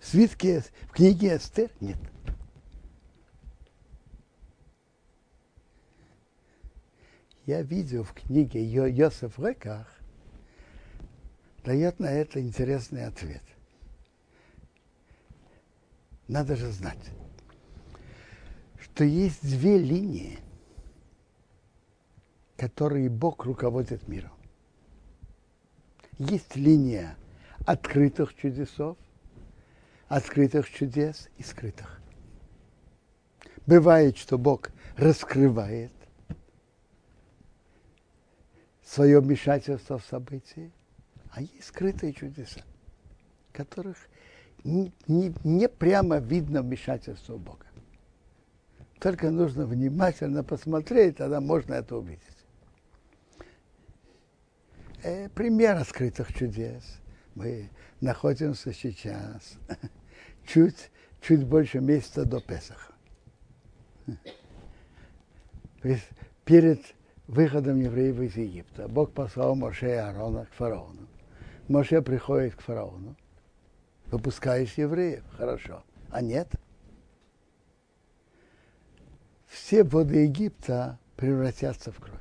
В 0.00 0.06
свитке, 0.06 0.62
в 0.82 0.92
книге 0.92 1.36
Эстер 1.36 1.70
нет. 1.80 1.98
Я 7.46 7.62
видел 7.62 8.04
в 8.04 8.12
книге 8.12 8.62
Йосеф 8.62 9.38
Реках, 9.38 9.86
дает 11.64 11.98
на 11.98 12.06
это 12.12 12.40
интересный 12.40 13.06
ответ. 13.06 13.42
Надо 16.28 16.56
же 16.56 16.70
знать 16.70 17.10
что 18.96 19.04
есть 19.04 19.42
две 19.42 19.76
линии, 19.76 20.38
которые 22.56 23.10
Бог 23.10 23.44
руководит 23.44 24.08
миром. 24.08 24.32
Есть 26.18 26.56
линия 26.56 27.14
открытых 27.66 28.34
чудесов, 28.34 28.96
открытых 30.08 30.70
чудес 30.70 31.28
и 31.36 31.42
скрытых. 31.42 32.00
Бывает, 33.66 34.16
что 34.16 34.38
Бог 34.38 34.70
раскрывает 34.96 35.92
свое 38.86 39.20
вмешательство 39.20 39.98
в 39.98 40.04
события, 40.04 40.70
а 41.30 41.42
есть 41.42 41.64
скрытые 41.64 42.12
чудеса, 42.12 42.62
которых 43.52 43.96
не, 44.64 44.92
не, 45.08 45.34
не 45.44 45.68
прямо 45.68 46.18
видно 46.18 46.62
вмешательство 46.62 47.36
Бога. 47.36 47.66
Только 49.00 49.30
нужно 49.30 49.66
внимательно 49.66 50.42
посмотреть, 50.42 51.16
тогда 51.16 51.40
можно 51.40 51.74
это 51.74 51.96
увидеть. 51.96 52.22
Э, 55.02 55.28
пример 55.28 55.84
скрытых 55.84 56.32
чудес. 56.32 56.82
Мы 57.34 57.68
находимся 58.00 58.72
сейчас 58.72 59.58
чуть, 60.46 60.90
чуть 61.20 61.44
больше 61.44 61.80
месяца 61.80 62.24
до 62.24 62.40
Песаха. 62.40 62.94
Перед 66.44 66.80
выходом 67.28 67.80
евреев 67.80 68.20
из 68.20 68.36
Египта 68.36 68.88
Бог 68.88 69.12
послал 69.12 69.54
Моше 69.54 69.88
и 69.88 69.92
Аарона 69.92 70.46
к 70.46 70.52
фараону. 70.54 71.08
Моше 71.68 72.02
приходит 72.02 72.54
к 72.54 72.60
фараону. 72.60 73.16
Выпускаешь 74.06 74.74
евреев? 74.74 75.24
Хорошо. 75.36 75.82
А 76.10 76.22
нет? 76.22 76.48
Все 79.46 79.82
воды 79.82 80.24
Египта 80.24 80.98
превратятся 81.16 81.90
в 81.90 81.98
кровь. 81.98 82.20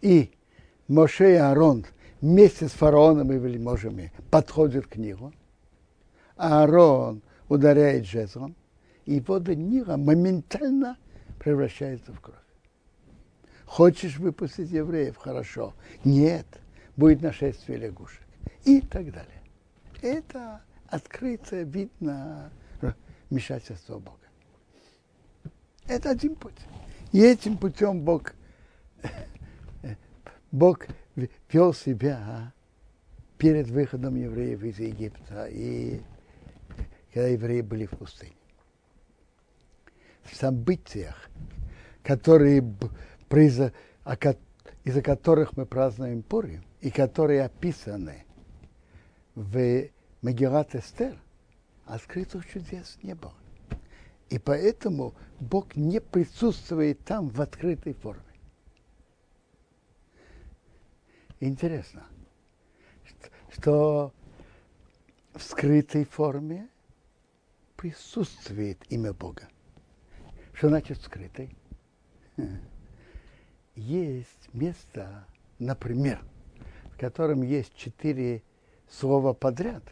И 0.00 0.30
Моше 0.86 1.32
и 1.32 1.36
Аарон 1.36 1.84
вместе 2.20 2.68
с 2.68 2.72
фараоном 2.72 3.32
и 3.32 3.38
вельможами 3.38 4.12
подходят 4.30 4.86
к 4.86 4.96
Нилу. 4.96 5.32
Аарон 6.36 7.22
ударяет 7.48 8.06
жезлом, 8.06 8.54
и 9.04 9.20
воды 9.20 9.56
Нила 9.56 9.96
моментально 9.96 10.96
превращаются 11.38 12.12
в 12.12 12.20
кровь. 12.20 12.47
Хочешь 13.68 14.16
выпустить 14.16 14.70
евреев? 14.70 15.18
Хорошо. 15.18 15.74
Нет, 16.02 16.46
будет 16.96 17.20
нашествие 17.20 17.78
лягушек. 17.78 18.22
И 18.64 18.80
так 18.80 19.12
далее. 19.12 19.42
Это 20.00 20.62
открыто 20.86 21.60
видно 21.62 22.50
вмешательство 23.28 23.98
Бога. 23.98 24.16
Это 25.86 26.10
один 26.10 26.34
путь. 26.34 26.56
И 27.12 27.20
этим 27.20 27.58
путем 27.58 28.00
Бог, 28.00 28.32
Бог 30.50 30.86
вел 31.52 31.74
себя 31.74 32.54
перед 33.36 33.68
выходом 33.68 34.16
евреев 34.16 34.62
из 34.62 34.78
Египта 34.78 35.46
и 35.46 36.00
когда 37.12 37.28
евреи 37.28 37.60
были 37.60 37.84
в 37.84 37.90
пустыне. 37.90 38.32
В 40.22 40.34
событиях, 40.34 41.28
которые 42.02 42.62
из-за 44.84 45.02
которых 45.02 45.56
мы 45.56 45.66
празднуем 45.66 46.22
Пурим, 46.22 46.64
и 46.80 46.90
которые 46.90 47.44
описаны 47.44 48.24
в 49.34 49.88
Магеллат 50.22 50.74
Эстер, 50.74 51.18
а 51.86 51.98
скрытых 51.98 52.46
чудес 52.46 52.98
не 53.02 53.14
было. 53.14 53.34
И 54.30 54.38
поэтому 54.38 55.14
Бог 55.40 55.76
не 55.76 56.00
присутствует 56.00 57.02
там 57.04 57.28
в 57.28 57.40
открытой 57.40 57.94
форме. 57.94 58.22
Интересно, 61.40 62.04
что 63.50 64.12
в 65.34 65.42
скрытой 65.42 66.04
форме 66.04 66.68
присутствует 67.76 68.78
имя 68.90 69.12
Бога. 69.12 69.48
Что 70.52 70.68
значит 70.68 71.00
скрытой? 71.00 71.56
Есть 73.78 74.52
место, 74.52 75.24
например, 75.58 76.20
в 76.92 76.98
котором 76.98 77.42
есть 77.42 77.74
четыре 77.76 78.42
слова 78.90 79.32
подряд, 79.32 79.82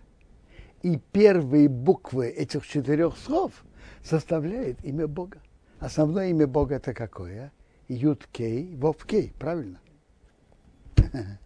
и 0.83 0.99
первые 1.13 1.69
буквы 1.69 2.29
этих 2.29 2.67
четырех 2.67 3.17
слов 3.17 3.65
составляют 4.03 4.85
имя 4.85 5.07
Бога. 5.07 5.41
Основное 5.79 6.31
имя 6.31 6.47
Бога 6.47 6.77
это 6.77 6.95
какое? 6.95 7.53
Юд 7.89 8.27
Кей, 8.33 8.75
Вов 8.77 9.05
Кей, 9.05 9.33
правильно? 9.39 9.81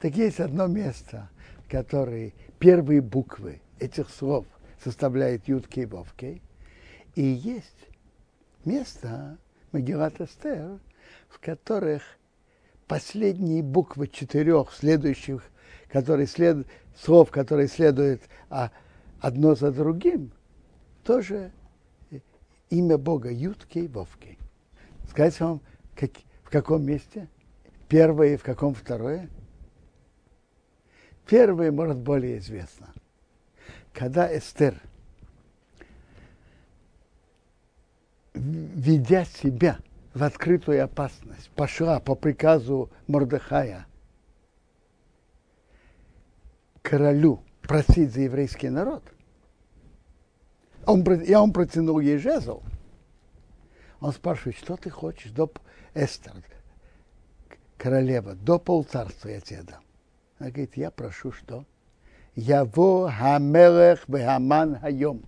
Так 0.00 0.16
есть 0.16 0.40
одно 0.40 0.66
место, 0.66 1.30
в 1.64 1.70
которое 1.70 2.34
первые 2.58 3.00
буквы 3.00 3.62
этих 3.78 4.10
слов 4.10 4.44
составляют 4.82 5.48
Юд 5.48 5.66
Кей, 5.66 5.86
Вов 5.86 6.12
Кей, 6.14 6.42
и 7.14 7.22
есть 7.22 7.88
место, 8.66 9.38
Магилат 9.72 10.20
Эстер, 10.20 10.78
в 11.34 11.40
которых 11.40 12.02
последние 12.86 13.62
буквы 13.62 14.06
четырех 14.06 14.72
следующих, 14.72 15.42
которые 15.88 16.28
след, 16.28 16.66
слов, 16.96 17.30
которые 17.30 17.66
следуют 17.66 18.22
а, 18.50 18.70
одно 19.20 19.56
за 19.56 19.72
другим, 19.72 20.30
тоже 21.02 21.50
имя 22.70 22.98
Бога 22.98 23.30
Ютки 23.30 23.78
и 23.78 23.88
Вовки. 23.88 24.38
Сказать 25.08 25.38
вам, 25.40 25.60
как, 25.96 26.12
в 26.44 26.50
каком 26.50 26.84
месте? 26.84 27.28
Первое 27.88 28.34
и 28.34 28.36
в 28.36 28.44
каком 28.44 28.74
второе? 28.74 29.28
Первое, 31.26 31.72
может, 31.72 31.98
более 31.98 32.38
известно. 32.38 32.92
Когда 33.92 34.26
Эстер, 34.36 34.80
ведя 38.34 39.24
себя 39.24 39.78
в 40.14 40.22
открытую 40.22 40.82
опасность, 40.82 41.50
пошла 41.50 41.98
по 41.98 42.14
приказу 42.14 42.88
Мордыхая 43.08 43.86
королю 46.82 47.42
просить 47.62 48.12
за 48.12 48.20
еврейский 48.20 48.68
народ, 48.68 49.02
он, 50.86 51.02
и 51.02 51.34
он 51.34 51.52
протянул 51.52 51.98
ей 51.98 52.18
жезл, 52.18 52.62
он 54.00 54.12
спрашивает, 54.12 54.56
что 54.56 54.76
ты 54.76 54.90
хочешь, 54.90 55.32
до 55.32 55.50
Эстер, 55.94 56.32
королева, 57.76 58.34
до 58.34 58.58
полцарства 58.58 59.28
я 59.28 59.40
тебе 59.40 59.62
дам. 59.62 59.82
Она 60.38 60.50
говорит, 60.50 60.76
я 60.76 60.90
прошу, 60.90 61.32
что? 61.32 61.64
Яво 62.34 63.10
хамелех 63.10 64.08
бехаман 64.08 64.78
хайом. 64.78 65.22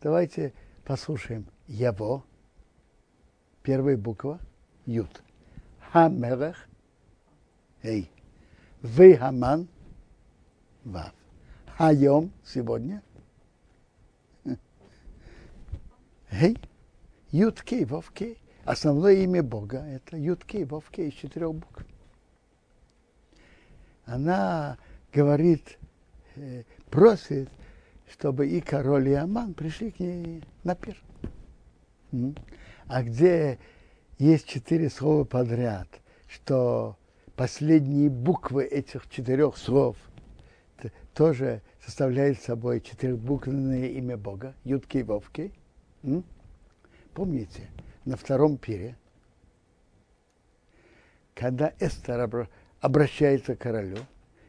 Давайте 0.00 0.54
послушаем. 0.84 1.46
Яво, 1.66 2.24
Первая 3.64 3.96
буква– 3.96 4.38
Ют. 4.86 5.22
Хамелех– 5.90 6.68
Эй. 7.82 8.10
Вы 8.82 9.16
Хаман– 9.16 9.68
Вав. 10.84 11.14
Хайом– 11.78 12.30
сегодня. 12.44 13.02
Эй. 16.30 16.58
Ют 17.30 17.62
Кей, 17.62 17.86
Вов 17.86 18.10
Кей. 18.12 18.38
Основное 18.66 19.14
имя 19.14 19.42
Бога– 19.42 19.78
это 19.86 20.18
Ют 20.18 20.44
Кей, 20.44 20.64
Вов 20.66 20.90
Кей 20.90 21.08
из 21.08 21.14
четырех 21.14 21.54
букв. 21.54 21.86
Она 24.04 24.76
говорит, 25.10 25.78
э, 26.36 26.64
просит, 26.90 27.48
чтобы 28.10 28.46
и 28.46 28.60
король, 28.60 29.08
и 29.08 29.14
Аман 29.14 29.54
пришли 29.54 29.90
к 29.90 30.00
ней 30.00 30.44
на 30.64 30.74
пир 30.74 31.02
а 32.86 33.02
где 33.02 33.58
есть 34.18 34.46
четыре 34.46 34.90
слова 34.90 35.24
подряд, 35.24 35.88
что 36.28 36.96
последние 37.36 38.10
буквы 38.10 38.64
этих 38.64 39.08
четырех 39.10 39.56
слов 39.56 39.96
тоже 41.14 41.62
составляют 41.84 42.40
собой 42.40 42.80
четырехбуквенное 42.80 43.88
имя 43.88 44.16
Бога, 44.16 44.54
Ютки 44.64 44.98
и 44.98 45.02
Вовки. 45.02 45.52
Помните, 47.14 47.70
на 48.04 48.16
втором 48.16 48.56
пире, 48.56 48.96
когда 51.34 51.72
Эстер 51.80 52.48
обращается 52.80 53.56
к 53.56 53.60
королю 53.60 53.98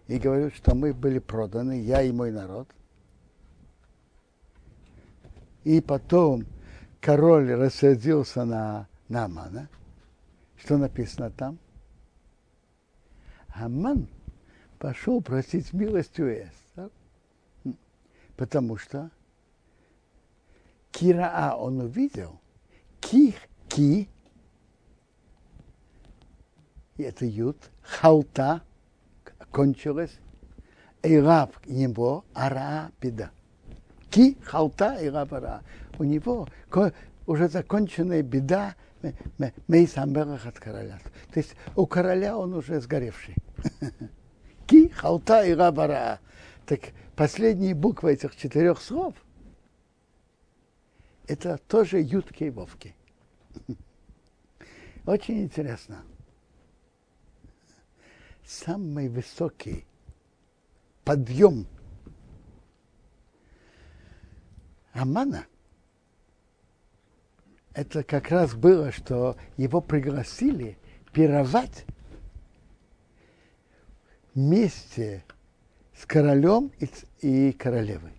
и 0.07 0.17
говорит, 0.17 0.55
что 0.55 0.75
мы 0.75 0.93
были 0.93 1.19
проданы, 1.19 1.79
я 1.81 2.01
и 2.01 2.11
мой 2.11 2.31
народ, 2.31 2.67
и 5.63 5.81
потом 5.81 6.45
король 7.05 7.53
рассердился 7.53 8.45
на 8.45 8.87
Намана, 9.09 9.69
что 10.57 10.75
написано 10.75 11.29
там? 11.29 11.59
Аман 13.49 14.07
пошел 14.79 15.21
просить 15.21 15.71
милость 15.71 16.19
у 16.19 16.23
Эстер, 16.23 16.89
потому 18.35 18.77
что 18.77 19.11
Кираа 20.89 21.55
он 21.55 21.79
увидел, 21.81 22.39
ки, 23.01 23.35
ки, 23.69 24.09
это 26.97 27.25
ют, 27.25 27.69
халта, 27.83 28.63
кончилось, 29.51 30.17
и 31.03 31.19
раб 31.19 31.53
него, 31.67 32.25
ара, 32.33 32.91
беда. 32.99 33.29
Ки, 34.09 34.37
халта 34.43 34.95
и 34.95 35.07
раб, 35.07 35.33
ара 35.35 35.61
у 35.99 36.03
него 36.03 36.47
уже 37.25 37.49
законченная 37.49 38.21
беда 38.21 38.75
Мейс 39.67 39.97
Амберах 39.97 40.45
от 40.45 40.59
короля. 40.59 40.99
То 41.33 41.39
есть 41.39 41.55
у 41.75 41.85
короля 41.85 42.37
он 42.37 42.53
уже 42.53 42.81
сгоревший. 42.81 43.35
Ки, 44.67 44.89
халта 44.89 45.45
и 45.45 45.53
рабара. 45.53 46.19
Так 46.65 46.79
последние 47.15 47.75
буквы 47.75 48.13
этих 48.13 48.35
четырех 48.35 48.81
слов 48.81 49.13
это 51.27 51.57
тоже 51.67 52.01
ютки 52.01 52.45
и 52.45 52.49
вовки. 52.49 52.95
Очень 55.05 55.43
интересно. 55.43 56.03
Самый 58.43 59.09
высокий 59.09 59.85
подъем 61.03 61.67
Амана, 64.93 65.45
это 67.76 68.03
как 68.03 68.30
раз 68.32 68.55
было, 68.55 68.91
что 68.91 69.36
его 69.57 69.82
пригласили 69.82 70.78
пировать 71.11 71.86
вместе 74.34 75.23
с 75.93 76.05
королем 76.05 76.71
и, 76.80 76.89
и 77.21 77.51
королевой. 77.51 78.13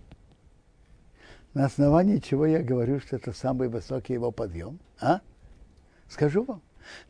На 1.55 1.65
основании 1.65 2.19
чего 2.19 2.45
я 2.45 2.63
говорю, 2.63 3.01
что 3.01 3.17
это 3.17 3.33
самый 3.33 3.69
высокий 3.69 4.13
его 4.13 4.31
подъем? 4.31 4.79
А? 5.01 5.23
Скажу 6.09 6.45
вам. 6.45 6.61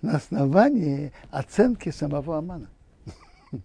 На 0.00 0.16
основании 0.16 1.12
оценки 1.30 1.90
самого 1.90 2.38
Амана. 2.38 2.70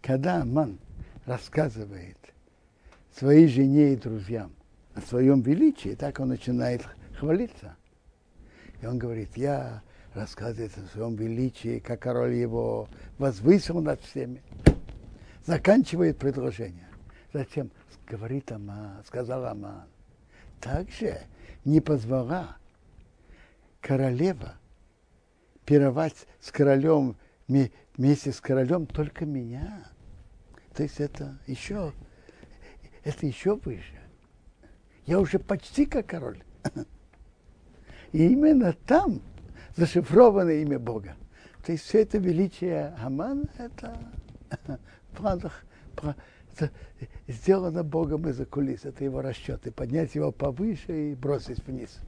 Когда 0.00 0.40
Аман 0.40 0.78
рассказывает 1.26 2.16
своей 3.14 3.46
жене 3.46 3.92
и 3.92 3.96
друзьям 3.96 4.52
о 4.94 5.02
своем 5.02 5.42
величии, 5.42 5.94
так 5.94 6.20
он 6.20 6.28
начинает 6.28 6.82
хвалиться. 7.18 7.76
И 8.82 8.86
он 8.86 8.98
говорит, 8.98 9.36
я 9.36 9.80
рассказывает 10.12 10.76
о 10.76 10.82
своем 10.88 11.14
величии, 11.14 11.78
как 11.78 12.00
король 12.00 12.34
его 12.34 12.88
возвысил 13.16 13.80
над 13.80 14.00
всеми. 14.02 14.42
Заканчивает 15.46 16.18
предложение. 16.18 16.88
Затем 17.32 17.70
говорит 18.08 18.50
Аман, 18.50 19.02
сказал 19.06 19.46
Аман, 19.46 19.86
также 20.60 21.22
не 21.64 21.80
позвала 21.80 22.56
королева 23.80 24.56
пировать 25.64 26.26
с 26.40 26.50
королем 26.50 27.16
вместе 27.46 28.32
с 28.32 28.40
королем 28.40 28.86
только 28.86 29.24
меня. 29.24 29.86
То 30.74 30.82
есть 30.82 31.00
это 31.00 31.38
еще, 31.46 31.92
это 33.04 33.26
еще 33.26 33.54
выше. 33.54 34.00
Я 35.06 35.20
уже 35.20 35.38
почти 35.38 35.86
как 35.86 36.06
король. 36.06 36.42
И 38.12 38.26
именно 38.26 38.74
там 38.86 39.20
зашифровано 39.76 40.50
имя 40.50 40.78
Бога. 40.78 41.14
То 41.64 41.72
есть 41.72 41.84
все 41.84 42.02
это 42.02 42.18
величие 42.18 42.94
Амана, 43.02 43.44
это 43.56 43.96
в 45.12 45.16
планах, 45.16 45.64
это 46.52 46.70
сделано 47.26 47.82
Богом 47.82 48.28
из-за 48.28 48.44
кулис. 48.44 48.84
Это 48.84 49.04
его 49.04 49.22
расчеты. 49.22 49.70
Поднять 49.70 50.14
его 50.14 50.32
повыше 50.32 51.12
и 51.12 51.14
бросить 51.14 51.66
вниз. 51.66 51.98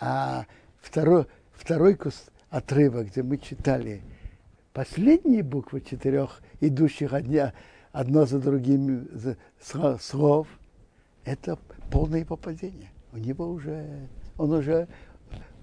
А 0.00 0.46
второй, 0.80 1.26
второй 1.52 1.94
кус, 1.94 2.26
отрывок, 2.50 3.08
где 3.08 3.22
мы 3.22 3.38
читали 3.38 4.02
последние 4.72 5.42
буквы 5.42 5.80
четырех 5.80 6.40
идущих 6.60 7.12
одня, 7.12 7.52
одно 7.92 8.26
за 8.26 8.38
другим 8.38 9.08
слов, 10.00 10.46
это 11.24 11.58
полное 11.90 12.20
его 12.20 12.36
падение. 12.36 12.90
У 13.12 13.18
него 13.18 13.48
уже, 13.48 14.08
он 14.38 14.52
уже 14.52 14.88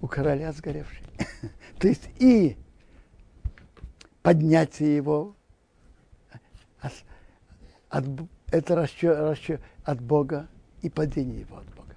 у 0.00 0.06
короля 0.06 0.52
сгоревший. 0.52 1.04
То 1.80 1.88
есть 1.88 2.08
и 2.18 2.56
поднятие 4.22 4.94
его 4.94 5.34
от, 6.80 6.92
от, 7.88 8.04
это 8.52 8.76
расчет, 8.76 9.18
расчет 9.18 9.60
от 9.82 10.00
Бога 10.00 10.48
и 10.82 10.90
падение 10.90 11.40
его 11.40 11.56
от 11.56 11.66
Бога. 11.74 11.94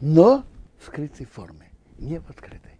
Но 0.00 0.44
в 0.78 0.86
скрытой 0.86 1.26
форме, 1.26 1.70
не 1.98 2.18
в 2.18 2.28
открытой. 2.28 2.78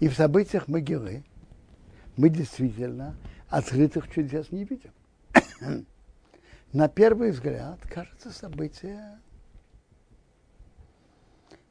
И 0.00 0.08
в 0.08 0.14
событиях 0.14 0.68
могилы 0.68 1.24
мы 2.16 2.28
действительно 2.28 3.16
открытых 3.48 4.10
чудес 4.10 4.50
не 4.50 4.64
видим. 4.64 4.92
На 6.72 6.88
первый 6.88 7.30
взгляд 7.30 7.80
кажется 7.86 8.30
событие 8.30 9.18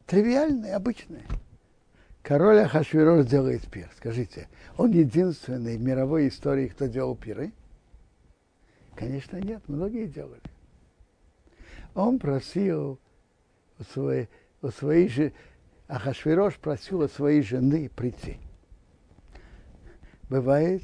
тривиальное, 0.06 0.76
обычное. 0.76 1.24
Король 2.22 2.60
Ахашвирош 2.60 3.28
делает 3.28 3.70
пир. 3.70 3.90
Скажите, 3.98 4.48
он 4.78 4.92
единственный 4.92 5.78
в 5.78 5.82
мировой 5.82 6.28
истории, 6.28 6.68
кто 6.68 6.88
делал 6.88 7.16
пиры? 7.16 7.52
Конечно, 8.96 9.38
нет, 9.38 9.62
многие 9.68 10.08
делали. 10.08 10.42
Он 11.94 12.18
просил 12.18 13.00
у 13.78 13.84
своей, 13.84 14.28
у 14.62 14.70
своей 14.70 15.08
же, 15.08 15.34
Ахашвирош 15.88 16.56
просил 16.56 17.02
у 17.02 17.08
своей 17.08 17.44
жены 17.44 17.90
прийти. 17.96 18.38
Бывает, 20.30 20.82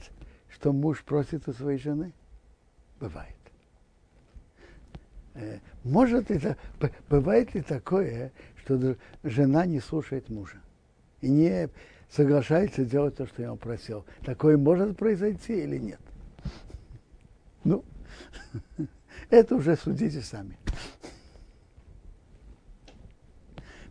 что 0.49 0.71
муж 0.71 1.03
просит 1.03 1.47
у 1.47 1.53
своей 1.53 1.79
жены? 1.79 2.13
Бывает. 2.99 3.35
Э, 5.33 5.59
может 5.83 6.29
ли, 6.29 6.39
бывает 7.09 7.53
ли 7.55 7.61
такое, 7.61 8.31
что 8.63 8.95
жена 9.23 9.65
не 9.65 9.79
слушает 9.79 10.29
мужа 10.29 10.61
и 11.21 11.29
не 11.29 11.69
соглашается 12.09 12.85
делать 12.85 13.15
то, 13.15 13.25
что 13.25 13.41
я 13.41 13.51
он 13.51 13.57
просил? 13.57 14.05
Такое 14.23 14.57
может 14.57 14.97
произойти 14.97 15.63
или 15.63 15.77
нет? 15.77 15.99
Ну, 17.63 17.83
это 19.29 19.55
уже 19.55 19.75
судите 19.75 20.21
сами. 20.21 20.57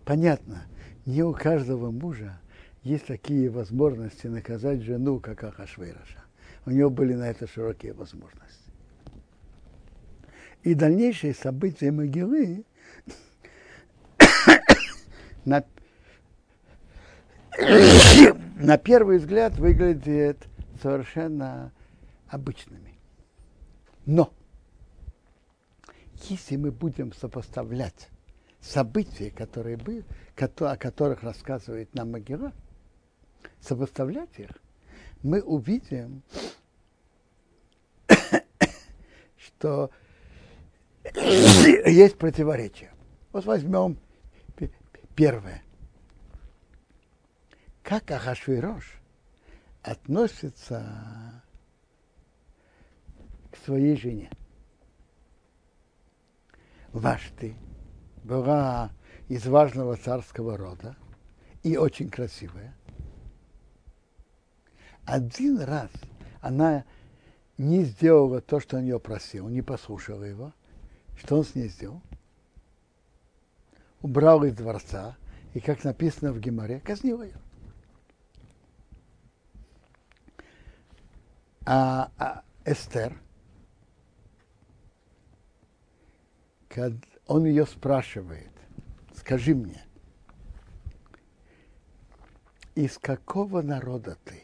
Понятно, 0.05 0.65
не 1.07 1.23
у 1.23 1.33
каждого 1.33 1.91
мужа 1.91 2.41
есть 2.83 3.07
такие 3.07 3.49
возможности 3.51 4.27
наказать 4.27 4.83
жену, 4.83 5.21
как 5.21 5.45
Ахашвейраша. 5.45 6.25
У 6.67 6.71
него 6.71 6.91
были 6.91 7.15
на 7.15 7.31
это 7.31 7.47
широкие 7.47 7.93
возможности. 7.93 8.71
И 10.63 10.75
дальнейшие 10.75 11.35
события 11.35 11.91
могилы 11.91 12.65
на, 15.45 15.65
на 18.57 18.79
первый 18.79 19.19
взгляд 19.19 19.57
выглядят 19.57 20.39
совершенно 20.83 21.73
обычными. 22.29 22.99
Но 24.07 24.33
если 26.29 26.57
мы 26.57 26.71
будем 26.71 27.13
сопоставлять 27.13 28.09
события, 28.61 29.31
которые 29.31 29.77
были, 29.77 30.05
о 30.37 30.77
которых 30.77 31.23
рассказывает 31.23 31.95
нам 31.95 32.13
Магера, 32.13 32.53
сопоставлять 33.61 34.39
их, 34.39 34.51
мы 35.23 35.41
увидим, 35.43 36.23
что 39.37 39.91
есть 41.15 42.17
противоречие. 42.19 42.91
Вот 43.33 43.45
возьмем 43.45 43.99
первое. 45.21 45.63
Как 47.83 48.11
Ахашвирош 48.11 48.99
относится 49.83 51.43
к 53.51 53.57
своей 53.59 53.99
жене? 53.99 54.31
Вашты 56.95 57.55
была 58.25 58.93
из 59.29 59.45
важного 59.45 59.99
царского 59.99 60.57
рода 60.57 60.97
и 61.63 61.77
очень 61.77 62.09
красивая. 62.09 62.75
Один 65.05 65.61
раз 65.61 65.91
она 66.41 66.87
не 67.59 67.85
сделала 67.85 68.41
то, 68.41 68.59
что 68.59 68.79
он 68.79 68.85
ее 68.85 68.99
просил, 68.99 69.51
не 69.51 69.61
послушала 69.61 70.25
его– 70.25 70.55
что 71.23 71.37
он 71.37 71.45
с 71.45 71.55
ней 71.55 71.69
сделал? 71.69 72.01
Убрал 74.03 74.45
из 74.45 74.55
дворца, 74.55 75.17
и, 75.55 75.61
как 75.61 75.85
написано 75.85 76.33
в 76.33 76.41
Геморе, 76.41 76.81
казнил 76.81 77.23
ее. 77.23 77.37
А, 81.67 82.11
а 82.19 82.43
Эстер, 82.65 83.21
он 87.27 87.45
ее 87.45 87.67
спрашивает, 87.67 88.51
скажи 89.15 89.55
мне, 89.55 89.85
из 92.75 92.99
какого 92.99 93.63
народа 93.63 94.17
ты? 94.25 94.43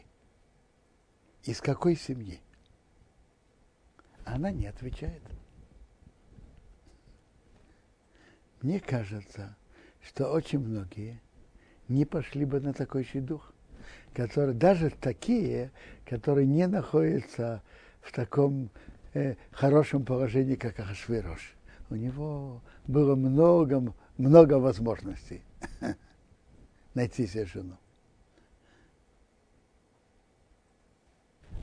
Из 1.44 1.60
какой 1.60 1.96
семьи? 1.96 2.40
Она 4.24 4.50
не 4.50 4.66
отвечает. 4.66 5.22
Мне 8.62 8.80
кажется, 8.80 9.56
что 10.02 10.30
очень 10.30 10.60
многие 10.60 11.20
не 11.88 12.04
пошли 12.04 12.44
бы 12.44 12.60
на 12.60 12.72
такой 12.72 13.04
щедух, 13.04 13.52
которые 14.14 14.54
даже 14.54 14.90
такие, 14.90 15.70
которые 16.08 16.46
не 16.46 16.66
находятся 16.66 17.62
в 18.00 18.12
таком 18.12 18.70
э, 19.14 19.34
хорошем 19.50 20.04
положении, 20.04 20.56
как 20.56 20.78
Ахашвирош. 20.80 21.54
У 21.90 21.94
него 21.94 22.62
было 22.86 23.14
много, 23.14 23.94
много 24.16 24.54
возможностей 24.54 25.42
найти 26.94 27.26
себе 27.26 27.46
жену. 27.46 27.76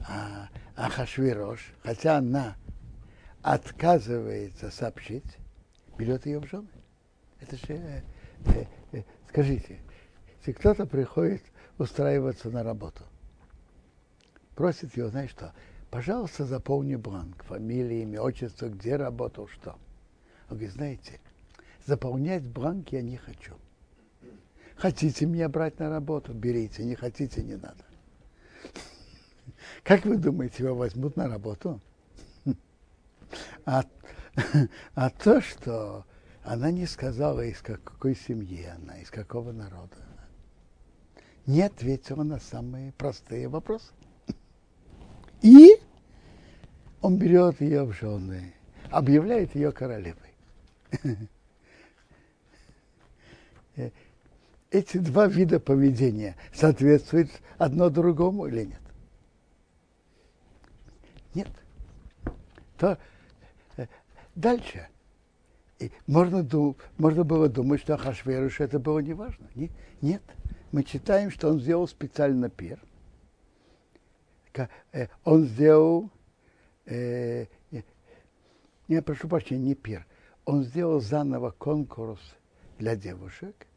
А 0.08 0.50
Ахашвирош, 0.76 1.74
хотя 1.82 2.18
она 2.18 2.56
отказывается 3.41 4.70
сообщить, 4.70 5.38
берет 5.98 6.26
ее 6.26 6.39
в 6.39 6.48
жены. 6.48 6.68
Это 7.44 7.58
же, 7.58 7.74
э, 7.74 8.02
э, 8.46 8.66
э, 8.94 9.04
скажите, 9.28 9.80
если 10.39 10.54
кто-то 10.54 10.86
приходит 10.86 11.44
устраиваться 11.78 12.50
на 12.50 12.64
работу, 12.64 13.04
просит 14.56 14.96
его, 14.96 15.10
знаешь 15.10 15.32
что, 15.32 15.54
пожалуйста, 15.91 16.46
заполни 16.46 16.96
бланк, 16.96 17.44
фамилия, 17.44 18.04
имя, 18.04 18.22
отчество, 18.22 18.70
где 18.70 18.96
работал, 18.96 19.50
что. 19.50 19.72
Он 20.50 20.58
говорит, 20.58 20.72
знаете, 20.72 21.20
заполнять 21.86 22.44
бланк 22.44 22.94
я 22.94 23.02
не 23.02 23.18
хочу. 23.18 23.56
Хотите 24.78 25.26
меня 25.26 25.50
брать 25.50 25.80
на 25.80 25.89
работу, 25.89 26.34
берите, 26.34 26.86
не 26.86 26.96
хотите, 26.96 27.44
не 27.44 27.56
надо. 27.56 27.84
Как 29.84 30.06
вы 30.06 30.18
думаете, 30.18 30.64
его 30.64 30.76
возьмут 30.76 31.18
на 31.18 31.28
работу? 31.28 31.82
А, 33.66 33.84
а 34.96 35.10
то, 35.10 35.41
что 35.41 36.06
она 36.44 36.72
не 36.72 36.86
сказала, 36.86 37.41
из 37.41 37.62
какой 37.62 38.16
семьи 38.16 38.66
она, 38.66 38.98
из 38.98 39.10
какого 39.10 39.52
народа 39.52 39.98
не 41.46 41.62
ответила 41.62 42.24
на 42.24 42.39
самые 42.39 42.94
простые 42.94 43.48
вопросы. 43.48 43.91
И 45.41 45.78
он 47.02 47.18
берет 47.18 47.60
ее 47.60 47.84
в 47.84 47.91
жены, 47.94 48.54
объявляет 48.89 49.56
ее 49.56 49.72
королевой. 49.72 50.36
Эти 54.72 54.98
два 54.98 55.28
вида 55.28 55.60
поведения 55.60 56.36
соответствуют 56.54 57.30
одно 57.58 57.89
другому 57.89 58.48
или 58.48 58.66
нет? 58.66 58.82
Нет. 61.36 61.50
То 62.78 62.98
э, 63.78 63.88
дальше. 64.36 64.88
И 65.84 65.91
можно, 66.07 66.47
можно 66.97 67.23
было 67.23 67.49
думать, 67.49 67.81
что 67.81 67.95
Ахашверуш 67.95 68.61
это 68.61 68.79
было 68.79 68.99
неважно. 68.99 69.47
Не, 69.53 69.69
нет. 70.01 70.21
Мы 70.71 70.84
читаем, 70.84 71.29
что 71.29 71.49
он 71.49 71.59
сделал 71.59 71.88
специально 71.88 72.49
пир. 72.49 72.79
Э, 74.93 75.07
он 75.25 75.43
сделал, 75.45 76.09
э, 76.86 77.47
я 78.88 79.01
прошу 79.01 79.27
прощения, 79.27 79.61
не 79.61 79.75
пир. 79.75 80.05
Он 80.45 80.63
сделал 80.63 81.01
заново 81.01 81.51
конкурс 81.51 82.21
для 82.79 82.95
девушек. 82.95 83.67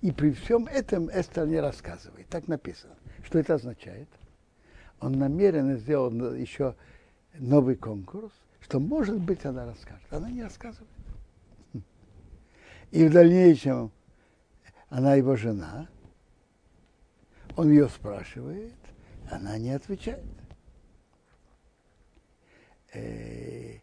И 0.00 0.10
при 0.10 0.32
всем 0.32 0.66
этом 0.66 1.08
Эстер 1.08 1.46
не 1.46 1.60
рассказывает. 1.60 2.26
Так 2.28 2.48
написано. 2.48 2.94
Что 3.22 3.38
это 3.38 3.54
означает? 3.54 4.08
Он 5.00 5.12
намеренно 5.12 5.76
сделал 5.76 6.10
еще 6.34 6.74
новый 7.38 7.76
конкурс, 7.76 8.32
что, 8.60 8.80
может 8.80 9.20
быть, 9.20 9.44
она 9.44 9.64
расскажет. 9.66 10.06
Она 10.10 10.30
не 10.30 10.42
рассказывает. 10.42 10.90
И 12.94 13.08
в 13.08 13.12
дальнейшем 13.12 13.90
она 14.88 15.16
его 15.16 15.34
жена. 15.34 15.88
Он 17.56 17.68
ее 17.68 17.88
спрашивает, 17.88 18.76
она 19.28 19.58
не 19.58 19.72
отвечает. 19.72 20.24
Э, 22.92 23.80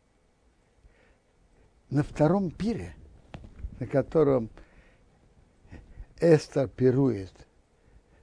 на 1.89 2.03
втором 2.03 2.51
пире, 2.51 2.95
на 3.82 3.86
котором 3.86 4.49
Эстер 6.22 6.70
пирует 6.70 7.34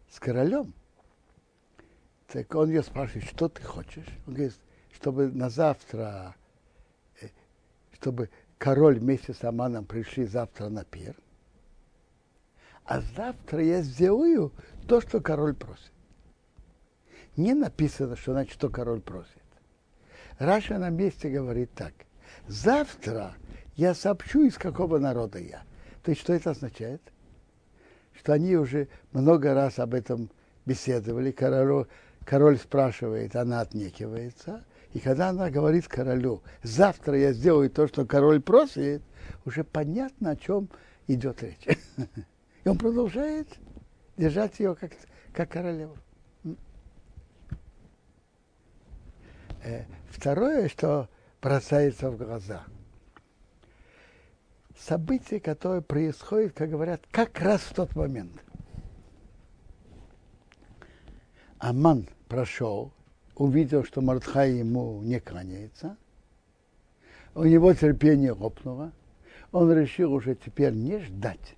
с 0.08 0.18
королем, 0.18 0.72
так 2.28 2.54
он 2.54 2.70
ее 2.70 2.82
спрашивает, 2.82 3.26
что 3.26 3.50
ты 3.50 3.62
хочешь? 3.62 4.08
Он 4.26 4.32
говорит, 4.32 4.58
чтобы 4.94 5.28
на 5.28 5.50
завтра, 5.50 6.34
э, 7.20 7.28
чтобы 7.92 8.30
король 8.58 8.98
вместе 8.98 9.32
с 9.32 9.42
Аманом 9.44 9.84
пришли 9.84 10.24
завтра 10.24 10.68
на 10.68 10.84
пир. 10.84 11.16
А 12.84 13.00
завтра 13.16 13.62
я 13.62 13.82
сделаю 13.82 14.52
то, 14.86 15.00
что 15.00 15.20
король 15.20 15.54
просит. 15.54 15.92
Не 17.36 17.54
написано, 17.54 18.16
что 18.16 18.32
значит, 18.32 18.54
что 18.54 18.68
король 18.68 19.00
просит. 19.00 19.32
Раша 20.38 20.78
на 20.78 20.90
месте 20.90 21.30
говорит 21.30 21.72
так. 21.74 21.92
Завтра 22.46 23.34
я 23.76 23.94
сообщу, 23.94 24.42
из 24.42 24.56
какого 24.56 24.98
народа 24.98 25.38
я. 25.38 25.62
То 26.02 26.10
есть, 26.10 26.20
что 26.22 26.32
это 26.32 26.50
означает? 26.50 27.02
Что 28.12 28.32
они 28.32 28.56
уже 28.56 28.88
много 29.12 29.54
раз 29.54 29.78
об 29.78 29.94
этом 29.94 30.30
беседовали. 30.64 31.30
Король, 31.30 31.86
король 32.24 32.58
спрашивает, 32.58 33.36
она 33.36 33.60
отнекивается. 33.60 34.64
И 34.98 35.00
когда 35.00 35.28
она 35.28 35.48
говорит 35.48 35.86
королю, 35.86 36.42
завтра 36.64 37.16
я 37.16 37.32
сделаю 37.32 37.70
то, 37.70 37.86
что 37.86 38.04
король 38.04 38.40
просит, 38.40 39.00
уже 39.44 39.62
понятно, 39.62 40.30
о 40.30 40.36
чем 40.36 40.68
идет 41.06 41.40
речь. 41.40 41.78
И 42.64 42.68
он 42.68 42.76
продолжает 42.76 43.46
держать 44.16 44.58
ее 44.58 44.74
как, 44.74 44.90
как 45.32 45.50
королеву. 45.50 45.96
Э, 49.62 49.84
второе, 50.10 50.68
что 50.68 51.08
бросается 51.40 52.10
в 52.10 52.16
глаза. 52.16 52.64
Событие, 54.76 55.38
которое 55.38 55.80
происходит, 55.80 56.54
как 56.54 56.70
говорят, 56.70 57.02
как 57.12 57.38
раз 57.38 57.60
в 57.60 57.72
тот 57.72 57.94
момент. 57.94 58.32
Аман 61.60 62.08
прошел, 62.26 62.92
увидел, 63.38 63.84
что 63.84 64.00
Мартхай 64.00 64.54
ему 64.54 65.00
не 65.02 65.20
кланяется, 65.20 65.96
у 67.34 67.44
него 67.44 67.72
терпение 67.72 68.32
лопнуло, 68.32 68.92
он 69.52 69.72
решил 69.72 70.12
уже 70.12 70.34
теперь 70.34 70.74
не 70.74 70.98
ждать 70.98 71.56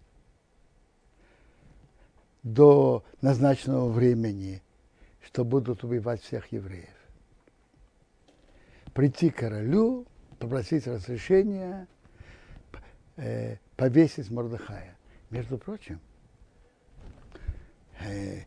до 2.43 3.03
назначенного 3.23 3.91
времени, 3.91 4.63
что 5.23 5.45
будут 5.45 5.83
убивать 5.83 6.23
всех 6.23 6.53
евреев. 6.53 6.89
Прийти 8.93 9.31
к 9.31 9.37
королю, 9.37 10.07
попросить 10.39 10.87
разрешения, 10.87 11.87
э, 13.17 13.57
повесить 13.77 14.31
Мордыхая. 14.31 14.97
Между 15.31 15.59
прочим, 15.59 16.01
э, 18.01 18.43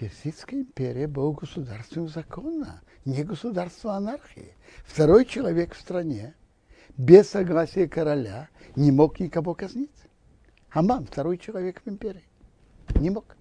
Персидская 0.00 0.60
империя 0.60 1.06
была 1.06 1.34
государством 1.34 2.08
закона, 2.08 2.80
не 3.04 3.22
государство 3.22 3.96
анархии. 3.96 4.54
Второй 4.86 5.26
человек 5.26 5.74
в 5.74 5.78
стране 5.78 6.34
без 6.96 7.28
согласия 7.28 7.86
короля 7.86 8.48
не 8.76 8.92
мог 8.92 9.20
никого 9.20 9.54
казнить. 9.54 9.90
Аман, 10.70 11.04
второй 11.04 11.36
человек 11.36 11.82
в 11.84 11.88
империи, 11.90 12.24
не 12.94 13.10
мог. 13.10 13.36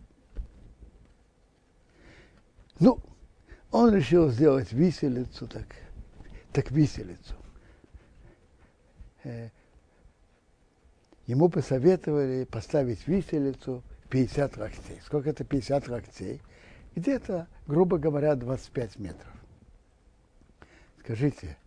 Ну, 2.82 3.00
он 3.72 3.96
решил 3.96 4.28
сделать 4.28 4.74
виселицу, 4.74 5.48
так, 5.48 5.68
так 6.52 6.72
виселицу. 6.72 7.36
Э, 9.24 9.50
ему 11.26 11.48
посоветовали 11.48 12.44
поставить 12.44 13.08
виселицу 13.08 13.82
50 14.10 14.58
локтей. 14.58 15.00
Сколько 15.06 15.30
это 15.30 15.46
50 15.46 15.88
локтей? 15.88 16.42
Где-то, 17.00 17.48
грубо 17.66 17.98
говоря, 17.98 18.36
25 18.36 19.00
метров. 19.00 19.34
Скажите, 21.00 21.58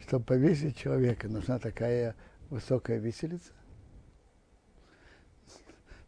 чтобы 0.00 0.24
повесить 0.24 0.76
человека, 0.76 1.28
нужна 1.28 1.60
такая 1.60 2.16
высокая 2.50 2.98
виселица? 2.98 3.52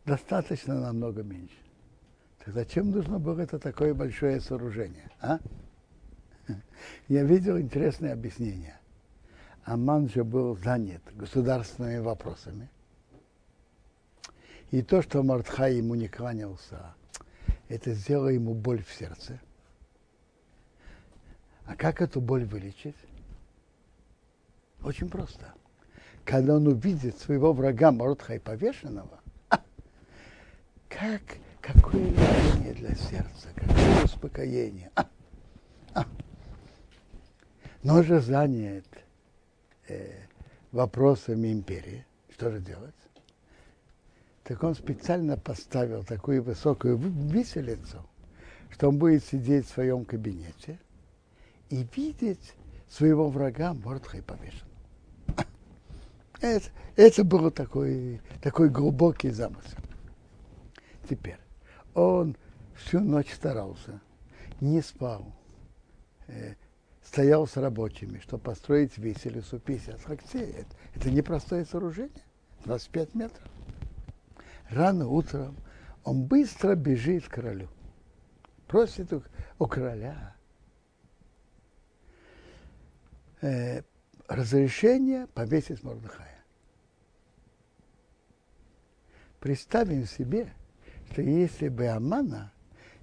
Достаточно 0.05 0.81
намного 0.81 1.23
меньше. 1.23 1.55
Так 2.45 2.55
зачем 2.55 2.91
нужно 2.91 3.21
было 3.21 3.41
это 3.41 3.61
такое 3.61 3.95
большое 3.95 4.41
сооружение? 4.41 5.13
А? 5.21 5.39
Я 7.07 7.23
видел 7.23 7.61
интересное 7.61 8.13
объяснение. 8.13 8.81
Аман 9.63 10.09
же 10.09 10.25
был 10.25 10.57
занят 10.57 11.03
государственными 11.15 11.99
вопросами– 11.99 12.69
и 14.73 14.81
то, 14.81 15.03
что 15.03 15.23
Мартхай 15.23 15.77
ему 15.77 15.95
не 15.95 16.09
кланялся, 16.09 16.95
это 17.69 17.93
сделало 17.93 18.29
ему 18.29 18.55
боль 18.55 18.83
в 18.83 18.93
сердце. 18.93 19.41
А 21.67 21.77
как 21.77 22.03
эту 22.03 22.21
боль 22.21 22.45
вылечить? 22.45 22.97
Очень 24.83 25.09
просто. 25.09 25.55
Когда 26.25 26.57
он 26.57 26.67
увидит 26.67 27.19
своего 27.19 27.53
врага 27.53 27.93
Мордхай 27.93 28.41
повешенного, 28.41 29.21
как, 30.89 31.23
какое 31.61 32.11
лечение 32.11 32.75
для 32.75 32.95
сердца, 32.95 33.49
какое 33.55 34.05
успокоение. 34.05 34.91
А, 34.95 35.09
а. 35.95 36.07
Но 37.83 38.03
же 38.03 38.21
занят 38.21 38.87
э, 39.89 40.27
вопросами 40.71 41.53
империи. 41.53 42.05
Что 42.31 42.51
же 42.51 42.61
делать? 42.61 42.95
Так 44.45 44.63
он 44.65 44.75
специально 44.75 45.37
поставил 45.37 46.03
такую 46.03 46.43
высокую 46.43 46.97
виселицу, 46.97 48.05
что 48.71 48.89
он 48.89 48.99
будет 48.99 49.25
сидеть 49.25 49.67
в 49.67 49.73
своем 49.73 50.05
кабинете 50.05 50.81
и 51.71 51.87
видеть 51.95 52.55
своего 52.89 53.29
врага 53.29 53.73
Мордхай 53.73 54.23
повешен. 54.23 54.67
Это, 56.41 56.67
это 56.97 57.25
был 57.25 57.51
такой, 57.51 58.21
такой 58.43 58.69
глубокий 58.69 59.31
замысел. 59.31 59.79
Теперь, 61.09 61.39
он 61.95 62.37
всю 62.75 63.01
ночь 63.01 63.33
старался, 63.33 64.01
не 64.61 64.83
спал, 64.83 65.33
э, 66.27 66.55
стоял 67.03 67.47
с 67.47 67.57
рабочими, 67.57 68.19
чтобы 68.19 68.43
построить 68.43 68.99
виселицу 68.99 69.61
50 69.61 70.09
локтей. 70.09 70.51
Это, 70.51 70.77
это 70.95 71.11
непростое 71.11 71.65
сооружение, 71.65 72.11
25 72.65 73.15
метров. 73.15 73.52
Рано 74.73 75.07
утром 75.07 75.57
он 76.03 76.25
быстро 76.25 76.75
бежит 76.75 77.29
к 77.29 77.33
королю, 77.33 77.69
просит 78.67 79.13
у, 79.13 79.23
у 79.59 79.67
короля 79.67 80.35
э, 83.43 83.83
разрешение 84.29 85.27
повесить 85.27 85.83
Мордыхая. 85.83 86.43
Представим 89.41 90.07
себе, 90.07 90.55
что 91.11 91.21
если 91.21 91.69
бы 91.69 91.89
Амана 91.89 92.51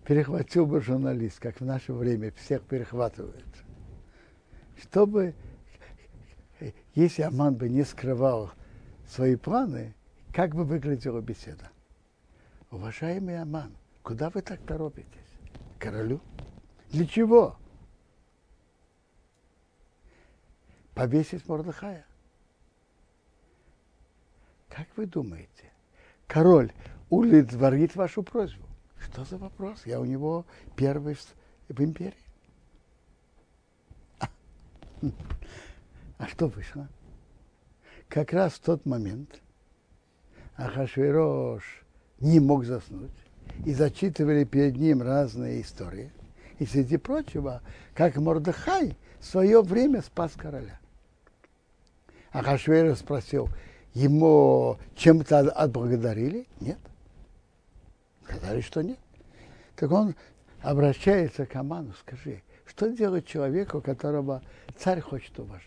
перехватил 0.06 0.66
бы 0.66 0.82
журналист, 0.82 1.40
как 1.40 1.60
в 1.60 1.66
наше 1.66 1.94
время 1.94 2.32
всех 2.32 2.64
перехватывают, 2.64 3.46
чтобы, 4.82 5.36
если 6.96 7.22
Аман 7.22 7.54
бы 7.54 7.70
не 7.70 7.84
скрывал 7.84 8.52
свои 9.08 9.36
планы, 9.36 9.94
как 10.34 10.56
бы 10.56 10.64
выглядела 10.64 11.22
беседа? 11.22 11.70
Уважаемый 12.72 13.42
Аман, 13.42 13.76
куда 14.04 14.30
вы 14.30 14.42
так 14.42 14.62
торопитесь? 14.62 15.08
Королю? 15.80 16.22
Для 16.90 17.06
чего? 17.06 17.58
Повесить 20.94 21.48
Мордыхая. 21.48 22.06
Как 24.68 24.88
вы 24.96 25.08
думаете, 25.08 25.72
король 26.28 26.72
удовлетворит 27.10 27.96
вашу 27.96 28.22
просьбу. 28.22 28.66
Что 29.00 29.26
за 29.26 29.38
вопрос? 29.38 29.86
Я 29.86 30.00
у 30.00 30.06
него 30.06 30.46
первый 30.76 31.16
в, 31.16 31.82
империи. 31.82 32.14
А, 34.20 34.28
а 36.18 36.28
что 36.28 36.48
вышло? 36.48 36.88
Как 38.08 38.34
раз 38.34 38.54
в 38.54 38.60
тот 38.60 38.86
момент 38.86 39.42
Ахашвирош 40.60 41.64
не 42.20 42.42
мог 42.42 42.66
заснуть, 42.66 43.16
и 43.66 43.74
зачитывали 43.74 44.44
перед 44.44 44.76
ним 44.76 45.02
разные 45.02 45.62
истории. 45.62 46.12
И 46.60 46.66
среди 46.66 46.98
прочего, 46.98 47.62
как 47.94 48.18
Мордыхай 48.18 48.98
в 49.20 49.26
свое 49.26 49.62
время 49.62 50.02
спас 50.02 50.34
короля. 50.34 50.78
Ахашвирош 52.34 52.98
спросил, 53.00 53.48
ему 53.94 54.78
чем-то 54.96 55.40
отблагодарили? 55.40 56.46
Нет. 56.60 56.80
Сказали, 58.26 58.60
что 58.60 58.82
нет. 58.82 59.00
Так 59.78 59.90
он 59.92 60.14
обращается 60.62 61.46
к 61.46 61.56
Аману, 61.56 61.94
скажи, 62.02 62.44
что 62.66 62.90
делать 62.90 63.26
человеку, 63.26 63.82
которого 63.82 64.44
царь 64.78 65.00
хочет 65.00 65.40
уважать? 65.40 65.64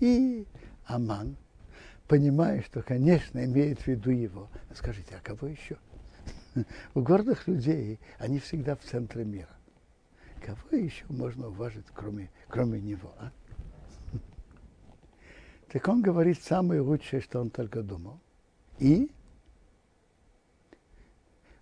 И 0.00 0.46
Аман, 0.86 1.36
понимая, 2.08 2.62
что, 2.62 2.82
конечно, 2.82 3.44
имеет 3.44 3.80
в 3.80 3.86
виду 3.86 4.10
его, 4.10 4.48
скажите, 4.74 5.14
а 5.14 5.20
кого 5.20 5.46
еще? 5.46 5.76
У 6.94 7.02
гордых 7.02 7.46
людей 7.46 8.00
они 8.18 8.40
всегда 8.40 8.74
в 8.74 8.80
центре 8.80 9.24
мира. 9.24 9.50
Кого 10.44 10.76
еще 10.82 11.04
можно 11.08 11.48
уважить, 11.48 11.84
кроме, 11.94 12.30
кроме 12.48 12.80
него? 12.80 13.12
А? 13.18 13.30
Так 15.70 15.86
он 15.86 16.00
говорит 16.00 16.42
самое 16.42 16.80
лучшее, 16.80 17.20
что 17.20 17.40
он 17.40 17.50
только 17.50 17.82
думал. 17.82 18.18
И 18.78 19.10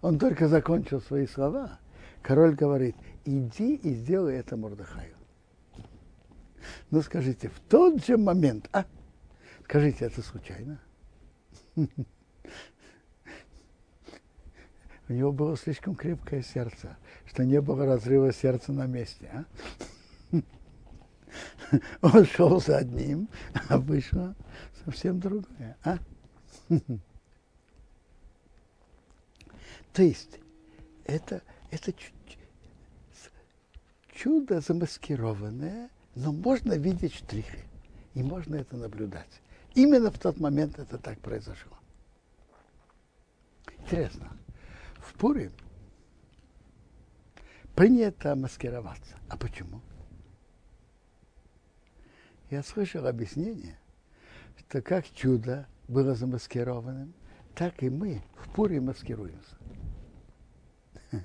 он 0.01 0.19
только 0.19 0.47
закончил 0.47 1.01
свои 1.01 1.27
слова. 1.27 1.81
Король 2.23 2.55
говорит, 2.55 2.95
иди 3.25 3.75
и 3.75 3.95
сделай 3.95 4.37
это 4.37 4.57
Мордыхаю. 4.57 5.17
Ну 6.91 7.03
скажите, 7.03 7.49
в 7.49 7.59
тот 7.69 8.05
же 8.05 8.17
момент, 8.17 8.69
а? 8.73 8.85
Скажите, 9.69 10.05
это 10.05 10.23
случайно? 10.23 10.79
У 11.75 11.89
него 15.09 15.33
было 15.33 15.57
слишком 15.57 15.97
крепкое 15.97 16.43
сердце, 16.43 16.97
что 17.27 17.45
не 17.45 17.61
было 17.61 17.85
разрыва 17.85 18.33
сердца 18.33 18.73
на 18.73 18.87
месте. 18.87 19.45
А? 20.33 20.41
Он 22.01 22.25
шел 22.25 22.61
за 22.61 22.77
одним, 22.79 23.29
а 23.69 23.79
вышло 23.79 24.37
совсем 24.85 25.19
другое. 25.19 25.77
А? 25.83 25.99
То 29.93 30.03
есть 30.03 30.39
это, 31.07 31.43
это 31.73 31.93
чудо 34.15 34.61
замаскированное, 34.61 35.91
но 36.15 36.31
можно 36.31 36.75
видеть 36.75 37.15
штрихи, 37.15 37.65
и 38.15 38.23
можно 38.23 38.55
это 38.55 38.77
наблюдать. 38.77 39.41
Именно 39.77 40.11
в 40.11 40.19
тот 40.19 40.41
момент 40.41 40.79
это 40.79 40.97
так 40.97 41.21
произошло. 41.21 41.77
Интересно, 43.79 44.35
в 44.97 45.13
Пуре 45.13 45.53
принято 47.75 48.35
маскироваться. 48.35 49.19
А 49.29 49.37
почему? 49.37 49.83
Я 52.49 52.63
слышал 52.63 53.07
объяснение, 53.07 53.79
что 54.57 54.81
как 54.81 55.05
чудо 55.13 55.69
было 55.89 56.15
замаскированным, 56.15 57.13
так 57.55 57.83
и 57.83 57.91
мы 57.91 58.23
в 58.39 58.51
Пуре 58.55 58.81
маскируемся. 58.81 59.57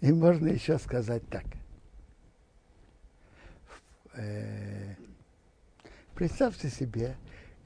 И 0.00 0.12
можно 0.12 0.46
еще 0.46 0.78
сказать 0.78 1.28
так. 1.28 1.46
Э, 4.14 4.94
представьте 6.14 6.70
себе, 6.70 7.16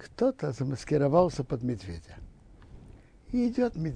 кто-то 0.03 0.53
замаскировался 0.53 1.45
под 1.45 1.63
медведя. 1.63 2.17
И 3.31 3.49
идет 3.49 3.77
мед... 3.77 3.95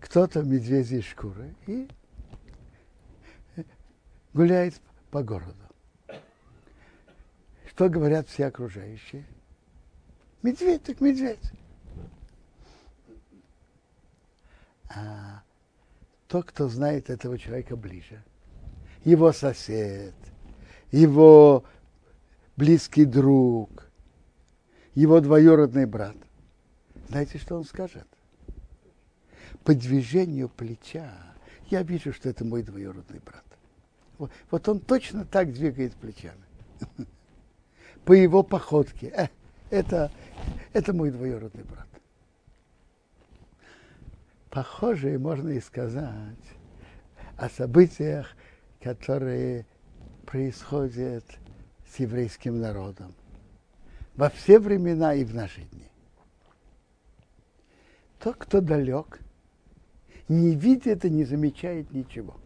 кто-то 0.00 0.40
в 0.40 0.46
медвежьей 0.46 1.02
шкуре 1.02 1.54
и 1.66 1.88
гуляет 4.32 4.80
по 5.10 5.22
городу. 5.22 5.54
Что 7.66 7.88
говорят 7.88 8.28
все 8.28 8.46
окружающие? 8.46 9.26
Медведь 10.42 10.84
так 10.84 11.00
медведь. 11.00 11.52
А 14.88 15.42
тот, 16.28 16.46
кто 16.46 16.68
знает 16.68 17.10
этого 17.10 17.38
человека 17.38 17.76
ближе, 17.76 18.22
его 19.04 19.32
сосед, 19.32 20.14
его 20.90 21.64
близкий 22.56 23.04
друг, 23.04 23.87
его 24.98 25.20
двоюродный 25.20 25.86
брат. 25.86 26.16
Знаете, 27.08 27.38
что 27.38 27.54
он 27.54 27.62
скажет? 27.62 28.08
По 29.62 29.72
движению 29.72 30.48
плеча 30.48 31.12
я 31.70 31.84
вижу, 31.84 32.12
что 32.12 32.28
это 32.28 32.44
мой 32.44 32.64
двоюродный 32.64 33.20
брат. 33.20 33.44
Вот, 34.18 34.32
вот 34.50 34.68
он 34.68 34.80
точно 34.80 35.24
так 35.24 35.52
двигает 35.52 35.94
плечами. 35.94 36.42
По 38.04 38.12
его 38.12 38.42
походке. 38.42 39.12
Э, 39.16 39.28
это, 39.70 40.10
это 40.72 40.92
мой 40.92 41.12
двоюродный 41.12 41.62
брат. 41.62 41.86
Похожее 44.50 45.16
можно 45.20 45.50
и 45.50 45.60
сказать 45.60 46.44
о 47.36 47.48
событиях, 47.48 48.34
которые 48.82 49.64
происходят 50.26 51.24
с 51.88 52.00
еврейским 52.00 52.60
народом 52.60 53.14
во 54.18 54.30
все 54.30 54.58
времена 54.58 55.14
и 55.14 55.24
в 55.24 55.32
наши 55.32 55.60
дни. 55.60 55.86
Тот, 58.18 58.34
кто 58.34 58.60
далек, 58.60 59.20
не 60.28 60.56
видит 60.56 61.04
и 61.04 61.10
не 61.10 61.24
замечает 61.24 61.92
ничего. 61.92 62.36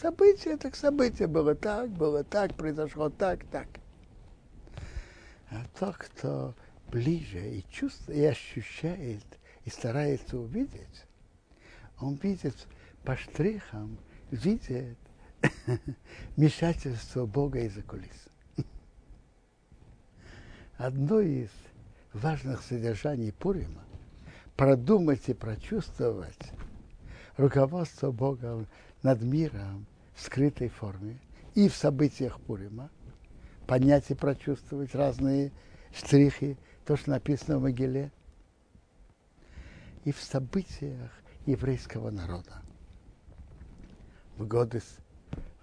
Событие 0.00 0.56
так 0.56 0.74
событие 0.74 1.28
было 1.28 1.54
так, 1.54 1.90
было 1.90 2.24
так, 2.24 2.54
произошло 2.54 3.10
так, 3.10 3.44
так. 3.50 3.68
А 5.50 5.66
тот, 5.78 5.96
кто 5.96 6.54
ближе 6.90 7.46
и 7.56 7.64
чувствует, 7.70 8.18
и 8.18 8.24
ощущает, 8.24 9.24
и 9.66 9.70
старается 9.70 10.38
увидеть, 10.38 11.04
Он 12.00 12.14
видит 12.14 12.56
по 13.04 13.16
штрихам, 13.16 13.98
видит 14.30 14.96
вмешательство 16.36 17.26
Бога 17.26 17.60
из-за 17.60 17.82
кулис. 17.82 18.27
Одно 20.78 21.18
из 21.18 21.50
важных 22.12 22.62
содержаний 22.62 23.32
Пурима– 23.32 23.82
продумать 24.56 25.28
и 25.28 25.34
прочувствовать 25.34 26.52
руководство 27.36 28.12
Бога 28.12 28.64
над 29.02 29.20
миром 29.20 29.86
в 30.14 30.22
скрытой 30.22 30.68
форме 30.68 31.18
и 31.56 31.68
в 31.68 31.74
событиях 31.74 32.40
Пурима, 32.40 32.90
понять 33.66 34.08
и 34.10 34.14
прочувствовать 34.14 34.94
разные 34.94 35.50
штрихи, 35.92 36.56
то, 36.86 36.96
что 36.96 37.10
написано 37.10 37.58
в 37.58 37.62
Могиле, 37.62 38.12
и 40.04 40.12
в 40.12 40.20
событиях 40.20 41.10
еврейского 41.44 42.10
народа. 42.10 42.62
В 44.36 44.46
годы, 44.46 44.80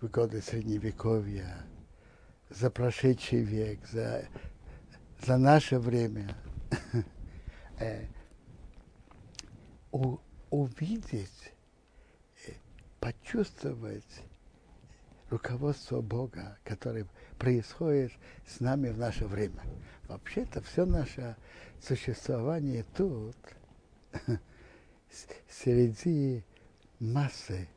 в 0.01 0.09
годы 0.09 0.41
Средневековья, 0.41 1.66
за 2.49 2.70
прошедший 2.70 3.43
век, 3.43 3.80
за, 3.88 4.26
за 5.26 5.38
наше 5.38 5.80
время, 5.80 6.36
э, 7.80 8.05
увидеть, 10.51 11.53
э, 12.47 12.51
почувствовать 12.99 14.23
руководство 15.32 16.01
Бога, 16.01 16.59
которое 16.63 17.07
происходит 17.39 18.11
с 18.47 18.59
нами 18.59 18.89
в 18.89 18.99
наше 18.99 19.26
время. 19.26 19.63
Вообще-то 20.07 20.61
все 20.61 20.86
наше 20.86 21.36
существование 21.82 22.86
тут, 22.95 23.36
среди 25.49 26.43
массы 26.99 27.67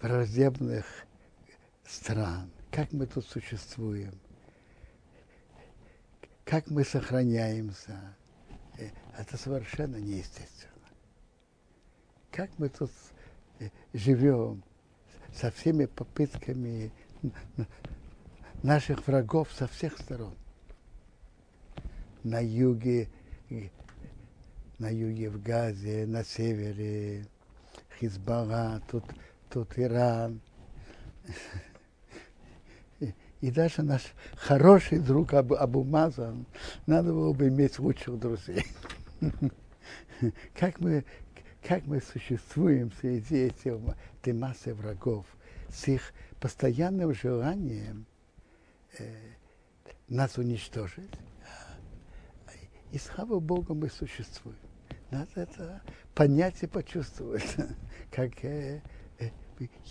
враждебных 0.00 0.84
стран, 1.84 2.50
как 2.72 2.92
мы 2.92 3.06
тут 3.06 3.24
существуем, 3.26 4.18
как 6.44 6.70
мы 6.70 6.84
сохраняемся, 6.84 8.14
э, 8.78 8.90
это 9.16 9.36
совершенно 9.36 9.96
неестественно. 9.96 10.72
Как 12.30 12.50
мы 12.58 12.68
тут 12.68 12.90
э, 13.60 13.70
живем 13.92 14.62
со 15.32 15.50
всеми 15.50 15.86
попытками 15.86 16.92
наших 18.62 19.06
врагов 19.06 19.52
со 19.52 19.66
всех 19.66 19.98
сторон. 19.98 20.34
На 22.22 22.40
юге 22.40 23.08
на 24.82 24.90
юге 24.90 25.30
в 25.30 25.40
Газе, 25.40 26.06
на 26.06 26.24
севере 26.24 27.24
Хизбалла, 28.00 28.82
тут, 28.90 29.04
тут 29.48 29.78
Иран. 29.78 30.40
И 33.42 33.50
даже 33.50 33.82
наш 33.82 34.02
хороший 34.36 35.00
друг 35.00 35.34
Абу, 35.34 35.56
Абу 35.56 35.82
Мазан, 35.82 36.46
надо 36.86 37.12
было 37.12 37.32
бы 37.32 37.48
иметь 37.48 37.80
лучших 37.80 38.18
друзей. 38.18 38.64
Как 40.54 40.78
мы, 40.78 41.04
как 41.66 41.84
мы 41.86 42.00
существуем 42.00 42.92
среди 43.00 43.46
этих, 43.46 43.78
этой 44.20 44.32
массы 44.32 44.72
врагов, 44.72 45.26
с 45.68 45.88
их 45.88 46.12
постоянным 46.38 47.12
желанием 47.12 48.06
э, 48.98 49.12
нас 50.08 50.38
уничтожить. 50.38 51.10
И 52.92 52.98
слава 52.98 53.40
Богу 53.40 53.74
мы 53.74 53.90
существуем. 53.90 54.58
Надо 55.10 55.30
это 55.34 55.82
понять 56.14 56.62
и 56.62 56.68
почувствовать, 56.68 57.56
как 58.12 58.44
э, 58.44 58.80
э, 59.18 59.30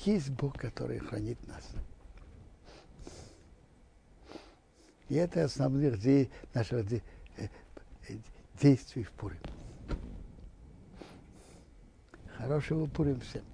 есть 0.06 0.30
Бог, 0.30 0.58
который 0.58 0.99
хранит 0.99 1.45
нас. 1.45 1.74
И 5.12 5.16
это 5.16 5.43
основных 5.43 5.99
де, 5.99 6.30
наших 6.53 6.88
де, 6.88 7.01
э, 7.38 7.49
э, 8.07 8.14
действий 8.62 9.03
в 9.03 9.12
Пурим. 9.12 9.41
Хорошего 12.38 12.86
Пурим 12.86 13.20
всем. 13.20 13.51